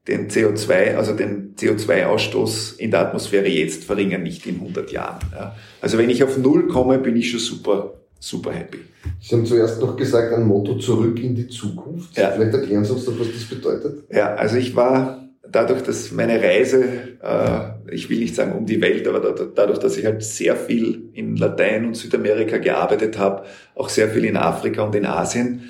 den 0.08 0.30
CO2, 0.30 0.95
also 0.95 1.13
den 1.13 1.56
CO2-Ausstoß 1.56 2.78
in 2.78 2.91
der 2.91 3.02
Atmosphäre 3.02 3.47
jetzt 3.47 3.86
verringern, 3.86 4.23
nicht 4.23 4.45
in 4.45 4.56
100 4.56 4.91
Jahren. 4.91 5.19
Ja. 5.32 5.56
Also 5.82 5.97
wenn 5.97 6.10
ich 6.10 6.23
auf 6.23 6.38
Null 6.38 6.67
komme, 6.67 6.99
bin 6.99 7.15
ich 7.15 7.32
schon 7.32 7.39
super, 7.39 7.93
super 8.19 8.52
happy. 8.52 8.80
Sie 9.21 9.36
haben 9.36 9.45
zuerst 9.45 9.80
noch 9.80 9.95
gesagt, 9.95 10.34
ein 10.34 10.45
Motto 10.45 10.78
zurück 10.78 11.21
in 11.21 11.36
die 11.36 11.47
Zukunft. 11.47 12.17
Ja. 12.17 12.32
Vielleicht 12.32 12.54
erklären 12.54 12.84
Sie 12.84 12.91
uns 12.91 13.06
doch, 13.06 13.17
was 13.17 13.28
das 13.32 13.45
bedeutet. 13.45 14.04
Ja, 14.10 14.36
also 14.36 14.58
ich 14.58 14.76
war 14.76 15.23
dadurch, 15.54 15.84
dass 15.84 16.12
meine 16.12 16.42
Reise, 16.42 16.84
äh, 17.22 17.94
ich 17.94 18.10
will 18.10 18.20
nicht 18.20 18.36
sagen 18.36 18.54
um 18.54 18.66
die 18.66 18.82
Welt, 18.82 19.08
aber 19.08 19.20
dadurch, 19.56 19.80
dass 19.80 19.96
ich 19.98 20.06
halt 20.06 20.22
sehr 20.24 20.58
viel 20.58 21.10
in 21.13 21.38
Latein 21.38 21.86
und 21.86 21.96
Südamerika 21.96 22.58
gearbeitet 22.58 23.18
habe, 23.18 23.44
auch 23.76 23.88
sehr 23.88 24.10
viel 24.10 24.26
in 24.26 24.36
Afrika 24.36 24.84
und 24.84 24.96
in 24.96 25.06
Asien, 25.06 25.62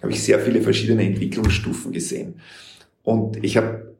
habe 0.00 0.12
ich 0.12 0.22
sehr 0.22 0.38
viele 0.40 0.62
verschiedene 0.62 1.04
Entwicklungsstufen 1.04 1.92
gesehen. 1.92 2.40
Und 3.02 3.44
ich 3.44 3.56
habe 3.56 3.92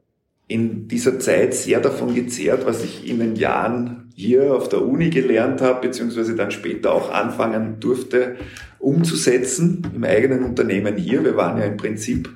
in 0.47 0.87
dieser 0.87 1.19
Zeit 1.19 1.53
sehr 1.53 1.79
davon 1.79 2.15
gezehrt, 2.15 2.65
was 2.65 2.83
ich 2.83 3.07
in 3.07 3.19
den 3.19 3.35
Jahren 3.35 4.11
hier 4.15 4.53
auf 4.53 4.69
der 4.69 4.81
Uni 4.81 5.09
gelernt 5.09 5.61
habe, 5.61 5.87
beziehungsweise 5.87 6.35
dann 6.35 6.51
später 6.51 6.93
auch 6.93 7.11
anfangen 7.11 7.79
durfte, 7.79 8.35
umzusetzen 8.79 9.81
im 9.95 10.03
eigenen 10.03 10.43
Unternehmen 10.43 10.97
hier. 10.97 11.23
Wir 11.23 11.35
waren 11.35 11.57
ja 11.57 11.65
im 11.65 11.77
Prinzip 11.77 12.29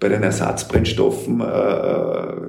bei 0.00 0.08
den 0.08 0.22
Ersatzbrennstoffen, 0.22 1.40
äh, 1.40 1.44
äh 1.44 2.48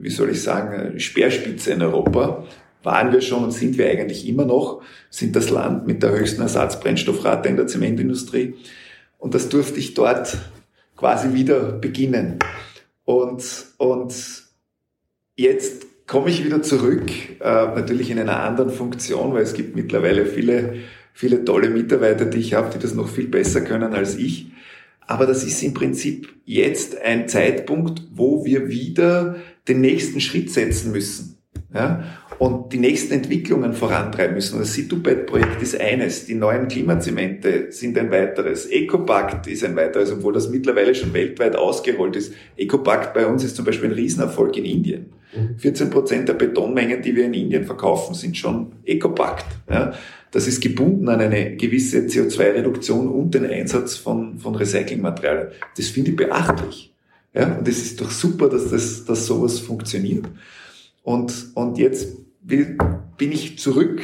wie 0.00 0.10
soll 0.10 0.30
ich 0.30 0.42
sagen, 0.42 1.00
Speerspitze 1.00 1.72
in 1.72 1.80
Europa. 1.80 2.44
Waren 2.82 3.12
wir 3.12 3.22
schon 3.22 3.44
und 3.44 3.52
sind 3.52 3.78
wir 3.78 3.88
eigentlich 3.88 4.28
immer 4.28 4.44
noch, 4.44 4.82
sind 5.08 5.34
das 5.34 5.48
Land 5.48 5.86
mit 5.86 6.02
der 6.02 6.10
höchsten 6.10 6.42
Ersatzbrennstoffrate 6.42 7.48
in 7.48 7.56
der 7.56 7.66
Zementindustrie. 7.66 8.54
Und 9.16 9.34
das 9.34 9.48
durfte 9.48 9.78
ich 9.78 9.94
dort 9.94 10.36
quasi 10.94 11.32
wieder 11.32 11.72
beginnen. 11.72 12.38
Und, 13.04 13.44
und 13.78 14.14
jetzt 15.36 15.86
komme 16.06 16.30
ich 16.30 16.44
wieder 16.44 16.62
zurück, 16.62 17.10
äh, 17.40 17.44
natürlich 17.44 18.10
in 18.10 18.18
einer 18.18 18.40
anderen 18.40 18.70
Funktion, 18.70 19.32
weil 19.32 19.42
es 19.42 19.54
gibt 19.54 19.74
mittlerweile 19.76 20.26
viele, 20.26 20.74
viele 21.12 21.44
tolle 21.44 21.70
Mitarbeiter, 21.70 22.26
die 22.26 22.38
ich 22.38 22.54
habe, 22.54 22.70
die 22.70 22.78
das 22.78 22.94
noch 22.94 23.08
viel 23.08 23.28
besser 23.28 23.62
können 23.62 23.94
als 23.94 24.16
ich. 24.16 24.48
Aber 25.06 25.26
das 25.26 25.44
ist 25.44 25.62
im 25.62 25.74
Prinzip 25.74 26.34
jetzt 26.44 27.00
ein 27.00 27.28
Zeitpunkt, 27.28 28.02
wo 28.12 28.44
wir 28.44 28.68
wieder 28.68 29.36
den 29.68 29.80
nächsten 29.80 30.20
Schritt 30.20 30.50
setzen 30.50 30.92
müssen. 30.92 31.38
Ja? 31.72 32.04
Und 32.38 32.72
die 32.72 32.78
nächsten 32.78 33.14
Entwicklungen 33.14 33.72
vorantreiben 33.72 34.34
müssen. 34.34 34.58
Das 34.58 34.72
Situbed-Projekt 34.74 35.62
ist 35.62 35.80
eines, 35.80 36.26
die 36.26 36.34
neuen 36.34 36.68
Klimazemente 36.68 37.70
sind 37.70 37.96
ein 37.98 38.10
weiteres, 38.10 38.66
Ecopact 38.66 39.46
ist 39.46 39.64
ein 39.64 39.76
weiteres, 39.76 40.12
obwohl 40.12 40.32
das 40.32 40.48
mittlerweile 40.48 40.94
schon 40.94 41.12
weltweit 41.12 41.56
ausgerollt 41.56 42.16
ist. 42.16 42.34
Ecopact 42.56 43.14
bei 43.14 43.26
uns 43.26 43.44
ist 43.44 43.56
zum 43.56 43.64
Beispiel 43.64 43.90
ein 43.90 43.94
Riesenerfolg 43.94 44.56
in 44.56 44.64
Indien. 44.64 45.06
14 45.58 45.86
mhm. 45.86 45.90
Prozent 45.90 46.28
der 46.28 46.34
Betonmengen, 46.34 47.02
die 47.02 47.14
wir 47.16 47.26
in 47.26 47.34
Indien 47.34 47.64
verkaufen, 47.64 48.14
sind 48.14 48.36
schon 48.36 48.72
Ecopact. 48.84 49.46
Ja, 49.68 49.92
das 50.30 50.46
ist 50.46 50.60
gebunden 50.60 51.08
an 51.08 51.20
eine 51.20 51.56
gewisse 51.56 52.00
CO2-Reduktion 52.00 53.08
und 53.08 53.34
den 53.34 53.46
Einsatz 53.46 53.96
von, 53.96 54.38
von 54.38 54.54
Recyclingmaterialien. 54.54 55.48
Das 55.76 55.88
finde 55.88 56.10
ich 56.10 56.16
beachtlich. 56.16 56.92
Ja, 57.34 57.56
und 57.56 57.66
es 57.66 57.78
ist 57.78 58.00
doch 58.00 58.10
super, 58.10 58.48
dass 58.48 58.70
das, 58.70 59.04
dass 59.04 59.26
sowas 59.26 59.58
funktioniert. 59.58 60.26
Und, 61.02 61.50
und 61.54 61.78
jetzt 61.78 62.16
bin 62.44 63.32
ich 63.32 63.58
zurück 63.58 64.02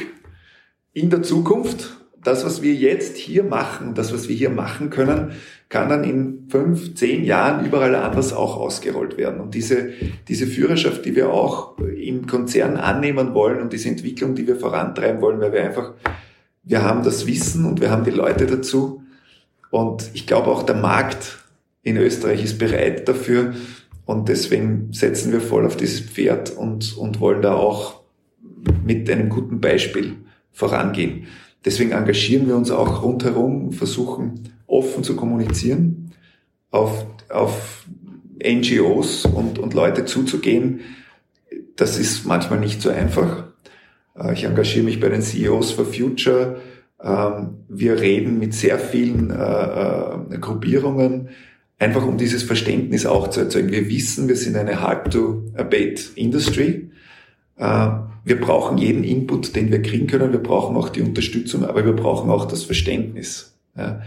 in 0.93 1.09
der 1.09 1.23
Zukunft. 1.23 1.97
Das, 2.23 2.45
was 2.45 2.61
wir 2.61 2.75
jetzt 2.75 3.17
hier 3.17 3.43
machen, 3.43 3.95
das, 3.95 4.13
was 4.13 4.29
wir 4.29 4.35
hier 4.35 4.51
machen 4.51 4.91
können, 4.91 5.31
kann 5.69 5.89
dann 5.89 6.03
in 6.03 6.47
fünf, 6.49 6.93
zehn 6.93 7.23
Jahren 7.23 7.65
überall 7.65 7.95
anders 7.95 8.31
auch 8.31 8.57
ausgerollt 8.57 9.17
werden. 9.17 9.39
Und 9.39 9.55
diese, 9.55 9.89
diese 10.27 10.45
Führerschaft, 10.45 11.03
die 11.05 11.15
wir 11.15 11.31
auch 11.31 11.79
im 11.79 12.27
Konzern 12.27 12.77
annehmen 12.77 13.33
wollen 13.33 13.59
und 13.59 13.73
diese 13.73 13.89
Entwicklung, 13.89 14.35
die 14.35 14.45
wir 14.45 14.57
vorantreiben 14.57 15.19
wollen, 15.21 15.39
weil 15.39 15.53
wir 15.53 15.63
einfach, 15.63 15.93
wir 16.63 16.83
haben 16.83 17.03
das 17.03 17.25
Wissen 17.25 17.65
und 17.65 17.81
wir 17.81 17.89
haben 17.89 18.03
die 18.03 18.11
Leute 18.11 18.45
dazu. 18.45 19.01
Und 19.71 20.11
ich 20.13 20.27
glaube 20.27 20.51
auch 20.51 20.61
der 20.61 20.75
Markt 20.75 21.39
in 21.81 21.97
Österreich 21.97 22.43
ist 22.43 22.59
bereit 22.59 23.07
dafür. 23.07 23.55
Und 24.05 24.29
deswegen 24.29 24.93
setzen 24.93 25.31
wir 25.31 25.41
voll 25.41 25.65
auf 25.65 25.77
dieses 25.77 26.01
Pferd 26.01 26.51
und, 26.51 26.95
und 26.97 27.19
wollen 27.19 27.41
da 27.41 27.55
auch 27.55 28.00
mit 28.85 29.09
einem 29.09 29.29
guten 29.29 29.59
Beispiel 29.59 30.15
vorangehen. 30.51 31.27
Deswegen 31.63 31.91
engagieren 31.91 32.47
wir 32.47 32.55
uns 32.55 32.71
auch 32.71 33.03
rundherum, 33.03 33.71
versuchen 33.71 34.49
offen 34.67 35.03
zu 35.03 35.15
kommunizieren, 35.15 36.11
auf, 36.71 37.05
auf 37.29 37.85
NGOs 38.43 39.25
und, 39.25 39.59
und 39.59 39.73
Leute 39.73 40.05
zuzugehen. 40.05 40.81
Das 41.75 41.97
ist 41.99 42.25
manchmal 42.25 42.59
nicht 42.59 42.81
so 42.81 42.89
einfach. 42.89 43.45
Äh, 44.17 44.33
ich 44.33 44.43
engagiere 44.45 44.85
mich 44.85 44.99
bei 44.99 45.09
den 45.09 45.21
CEOs 45.21 45.71
for 45.71 45.85
Future. 45.85 46.57
Ähm, 47.03 47.65
wir 47.67 47.99
reden 47.99 48.39
mit 48.39 48.53
sehr 48.53 48.79
vielen 48.79 49.29
äh, 49.29 49.35
äh, 49.35 50.37
Gruppierungen, 50.39 51.29
einfach 51.77 52.05
um 52.05 52.17
dieses 52.17 52.43
Verständnis 52.43 53.05
auch 53.05 53.29
zu 53.29 53.41
erzeugen. 53.41 53.71
Wir 53.71 53.89
wissen, 53.89 54.27
wir 54.27 54.35
sind 54.35 54.55
eine 54.55 54.81
Hard-to-Abate 54.81 56.01
Industry. 56.15 56.89
Wir 58.23 58.39
brauchen 58.39 58.77
jeden 58.77 59.03
Input, 59.03 59.55
den 59.55 59.71
wir 59.71 59.81
kriegen 59.81 60.07
können. 60.07 60.31
Wir 60.31 60.43
brauchen 60.43 60.75
auch 60.77 60.89
die 60.89 61.01
Unterstützung, 61.01 61.65
aber 61.65 61.85
wir 61.85 61.93
brauchen 61.93 62.29
auch 62.29 62.45
das 62.45 62.63
Verständnis. 62.63 63.57
Ja. 63.75 64.01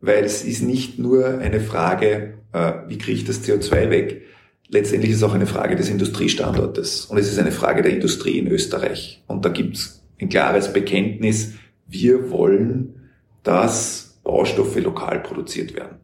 Weil 0.00 0.24
es 0.24 0.44
ist 0.44 0.62
nicht 0.62 0.98
nur 0.98 1.38
eine 1.38 1.60
Frage, 1.60 2.34
äh, 2.52 2.72
wie 2.88 2.98
kriege 2.98 3.18
ich 3.18 3.24
das 3.24 3.44
CO2 3.44 3.90
weg? 3.90 4.22
Letztendlich 4.68 5.10
ist 5.10 5.18
es 5.18 5.22
auch 5.22 5.34
eine 5.34 5.46
Frage 5.46 5.76
des 5.76 5.90
Industriestandortes. 5.90 7.06
Und 7.06 7.18
es 7.18 7.30
ist 7.30 7.38
eine 7.38 7.52
Frage 7.52 7.82
der 7.82 7.92
Industrie 7.92 8.38
in 8.38 8.48
Österreich. 8.48 9.22
Und 9.26 9.44
da 9.44 9.48
gibt 9.48 9.76
es 9.76 10.02
ein 10.20 10.28
klares 10.28 10.72
Bekenntnis, 10.72 11.54
wir 11.88 12.30
wollen, 12.30 13.10
dass 13.42 14.18
Baustoffe 14.24 14.80
lokal 14.80 15.20
produziert 15.20 15.74
werden. 15.74 15.96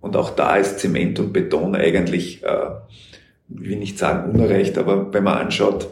Und 0.00 0.16
auch 0.16 0.30
da 0.30 0.56
ist 0.56 0.78
Zement 0.78 1.18
und 1.18 1.32
Beton 1.32 1.74
eigentlich, 1.74 2.42
äh, 2.42 2.70
will 3.48 3.76
nicht 3.76 3.98
sagen 3.98 4.30
unerreicht, 4.30 4.78
aber 4.78 5.12
wenn 5.12 5.24
man 5.24 5.38
anschaut, 5.38 5.88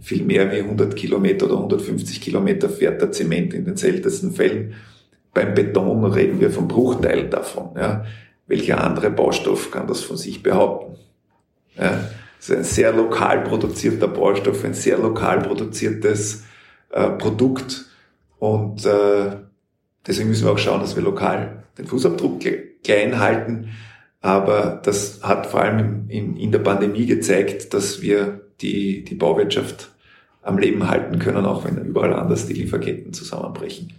viel 0.00 0.22
mehr 0.22 0.50
wie 0.52 0.60
100 0.60 0.96
Kilometer 0.96 1.46
oder 1.46 1.56
150 1.56 2.20
Kilometer 2.20 2.68
fährt 2.68 3.00
der 3.00 3.12
Zement 3.12 3.54
in 3.54 3.64
den 3.64 3.76
seltensten 3.76 4.32
Fällen. 4.32 4.74
Beim 5.32 5.54
Beton 5.54 6.04
reden 6.04 6.40
wir 6.40 6.50
vom 6.50 6.68
Bruchteil 6.68 7.28
davon. 7.28 7.70
Ja. 7.76 8.04
Welcher 8.46 8.82
andere 8.84 9.10
Baustoff 9.10 9.70
kann 9.70 9.86
das 9.86 10.02
von 10.02 10.16
sich 10.16 10.42
behaupten? 10.42 10.96
Ja. 11.76 12.08
Es 12.38 12.50
ist 12.50 12.56
ein 12.56 12.64
sehr 12.64 12.92
lokal 12.92 13.42
produzierter 13.42 14.06
Baustoff, 14.06 14.64
ein 14.64 14.74
sehr 14.74 14.98
lokal 14.98 15.40
produziertes 15.40 16.44
äh, 16.90 17.08
Produkt 17.10 17.86
und 18.38 18.84
äh, 18.84 19.36
deswegen 20.06 20.28
müssen 20.28 20.44
wir 20.44 20.52
auch 20.52 20.58
schauen, 20.58 20.80
dass 20.80 20.94
wir 20.94 21.02
lokal 21.02 21.64
den 21.78 21.86
Fußabdruck 21.86 22.40
klein 22.84 23.18
halten. 23.18 23.70
Aber 24.24 24.80
das 24.82 25.20
hat 25.22 25.48
vor 25.48 25.60
allem 25.60 26.06
in, 26.08 26.38
in 26.38 26.50
der 26.50 26.60
Pandemie 26.60 27.04
gezeigt, 27.04 27.74
dass 27.74 28.00
wir 28.00 28.40
die, 28.62 29.04
die 29.04 29.16
Bauwirtschaft 29.16 29.90
am 30.40 30.56
Leben 30.56 30.88
halten 30.88 31.18
können, 31.18 31.44
auch 31.44 31.66
wenn 31.66 31.76
überall 31.84 32.14
anders 32.14 32.46
die 32.46 32.54
Lieferketten 32.54 33.12
zusammenbrechen. 33.12 33.92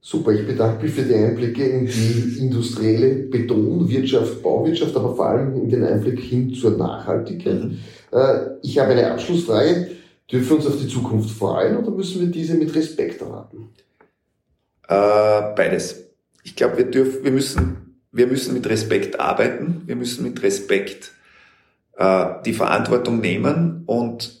Super, 0.00 0.32
ich 0.32 0.46
bedanke 0.46 0.84
mich 0.84 0.94
für 0.94 1.02
die 1.02 1.14
Einblicke 1.14 1.64
in 1.64 1.84
die 1.84 2.38
industrielle 2.38 3.26
Betonwirtschaft, 3.28 4.42
Bauwirtschaft, 4.42 4.96
aber 4.96 5.14
vor 5.14 5.26
allem 5.26 5.54
in 5.54 5.68
den 5.68 5.84
Einblick 5.84 6.20
hin 6.20 6.54
zur 6.54 6.78
Nachhaltigkeit. 6.78 7.62
Mhm. 7.62 7.78
Äh, 8.10 8.38
ich 8.62 8.78
habe 8.78 8.92
eine 8.92 9.10
Abschlussfrage. 9.10 9.90
Dürfen 10.32 10.48
wir 10.48 10.56
uns 10.56 10.66
auf 10.66 10.80
die 10.80 10.88
Zukunft 10.88 11.28
freuen 11.28 11.76
oder 11.76 11.90
müssen 11.90 12.22
wir 12.22 12.28
diese 12.28 12.54
mit 12.54 12.74
Respekt 12.74 13.20
erwarten? 13.20 13.68
Äh, 14.88 15.54
beides. 15.54 16.04
Ich 16.42 16.56
glaube, 16.56 16.78
wir 16.78 16.90
dürfen, 16.90 17.22
wir 17.22 17.32
müssen, 17.32 17.81
wir 18.12 18.26
müssen 18.26 18.54
mit 18.54 18.68
Respekt 18.68 19.18
arbeiten. 19.18 19.82
Wir 19.86 19.96
müssen 19.96 20.22
mit 20.22 20.42
Respekt 20.42 21.12
äh, 21.96 22.26
die 22.44 22.52
Verantwortung 22.52 23.20
nehmen 23.20 23.82
und 23.86 24.40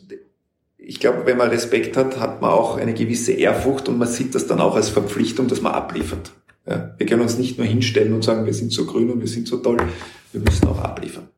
ich 0.84 1.00
glaube, 1.00 1.26
wenn 1.26 1.38
man 1.38 1.48
Respekt 1.48 1.96
hat, 1.96 2.18
hat 2.18 2.42
man 2.42 2.50
auch 2.50 2.76
eine 2.76 2.92
gewisse 2.92 3.32
Ehrfurcht 3.32 3.88
und 3.88 3.98
man 3.98 4.08
sieht 4.08 4.34
das 4.34 4.46
dann 4.46 4.60
auch 4.60 4.74
als 4.74 4.88
Verpflichtung, 4.88 5.46
dass 5.46 5.62
man 5.62 5.72
abliefert. 5.72 6.32
Ja, 6.68 6.94
wir 6.98 7.06
können 7.06 7.22
uns 7.22 7.38
nicht 7.38 7.56
nur 7.56 7.66
hinstellen 7.66 8.12
und 8.12 8.22
sagen, 8.22 8.46
wir 8.46 8.54
sind 8.54 8.72
so 8.72 8.84
grün 8.84 9.10
und 9.10 9.20
wir 9.20 9.28
sind 9.28 9.48
so 9.48 9.58
toll, 9.58 9.78
wir 10.32 10.40
müssen 10.40 10.66
auch 10.68 10.80
abliefern. 10.80 11.28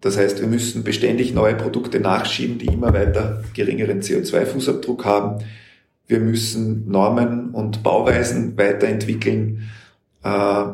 Das 0.00 0.16
heißt, 0.16 0.40
wir 0.40 0.48
müssen 0.48 0.82
beständig 0.82 1.32
neue 1.32 1.54
Produkte 1.54 2.00
nachschieben, 2.00 2.58
die 2.58 2.66
immer 2.66 2.92
weiter 2.92 3.44
geringeren 3.54 4.00
CO2-Fußabdruck 4.00 5.04
haben. 5.04 5.44
Wir 6.06 6.20
müssen 6.20 6.90
Normen 6.90 7.50
und 7.50 7.82
Bauweisen 7.82 8.56
weiterentwickeln. 8.56 9.70
Äh, 10.24 10.64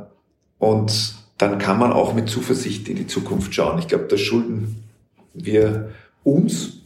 und 0.59 1.15
dann 1.39 1.59
kann 1.59 1.79
man 1.79 1.93
auch 1.93 2.15
mit 2.15 2.29
Zuversicht 2.29 2.89
in 2.89 2.97
die 2.97 3.07
Zukunft 3.07 3.55
schauen. 3.55 3.79
Ich 3.79 3.89
glaube, 3.89 4.07
das 4.09 4.21
schulden 4.21 4.83
wir 5.35 5.91
uns 6.25 6.77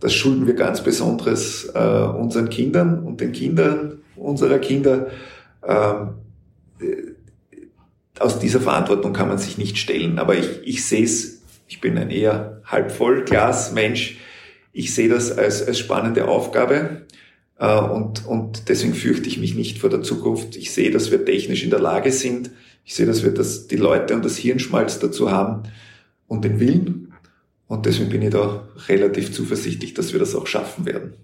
das 0.00 0.14
schulden 0.14 0.46
wir 0.46 0.54
ganz 0.54 0.82
besonders 0.82 1.70
äh, 1.74 1.78
unseren 1.78 2.48
Kindern 2.48 3.00
und 3.04 3.20
den 3.20 3.32
Kindern 3.32 3.98
unserer 4.16 4.58
Kinder. 4.58 5.08
Ähm, 5.66 6.14
äh, 6.80 7.12
aus 8.18 8.38
dieser 8.38 8.60
Verantwortung 8.60 9.12
kann 9.12 9.28
man 9.28 9.38
sich 9.38 9.58
nicht 9.58 9.78
stellen. 9.78 10.18
Aber 10.18 10.34
ich, 10.36 10.60
ich 10.64 10.86
sehe 10.86 11.04
es, 11.04 11.42
ich 11.68 11.80
bin 11.80 11.96
ein 11.96 12.10
eher 12.10 12.60
halb 12.64 12.92
voll 12.92 13.24
Glas 13.24 13.72
Mensch. 13.72 14.18
Ich 14.72 14.94
sehe 14.94 15.08
das 15.08 15.36
als, 15.36 15.66
als 15.66 15.78
spannende 15.78 16.28
Aufgabe. 16.28 17.02
Äh, 17.60 17.78
und, 17.78 18.26
und 18.26 18.68
deswegen 18.68 18.94
fürchte 18.94 19.28
ich 19.28 19.38
mich 19.38 19.54
nicht 19.54 19.78
vor 19.78 19.90
der 19.90 20.02
Zukunft. 20.02 20.56
Ich 20.56 20.72
sehe, 20.72 20.90
dass 20.90 21.12
wir 21.12 21.24
technisch 21.24 21.62
in 21.62 21.70
der 21.70 21.80
Lage 21.80 22.10
sind. 22.10 22.50
Ich 22.84 22.96
sehe, 22.96 23.06
dass 23.06 23.22
wir 23.22 23.30
das, 23.30 23.68
die 23.68 23.76
Leute 23.76 24.14
und 24.14 24.24
das 24.24 24.36
Hirnschmalz 24.36 24.98
dazu 24.98 25.30
haben 25.30 25.62
und 26.26 26.44
den 26.44 26.58
Willen 26.58 27.10
und 27.70 27.86
deswegen 27.86 28.10
bin 28.10 28.22
ich 28.22 28.30
da 28.30 28.66
relativ 28.88 29.32
zuversichtlich, 29.32 29.94
dass 29.94 30.12
wir 30.12 30.18
das 30.18 30.34
auch 30.34 30.48
schaffen 30.48 30.86
werden. 30.86 31.14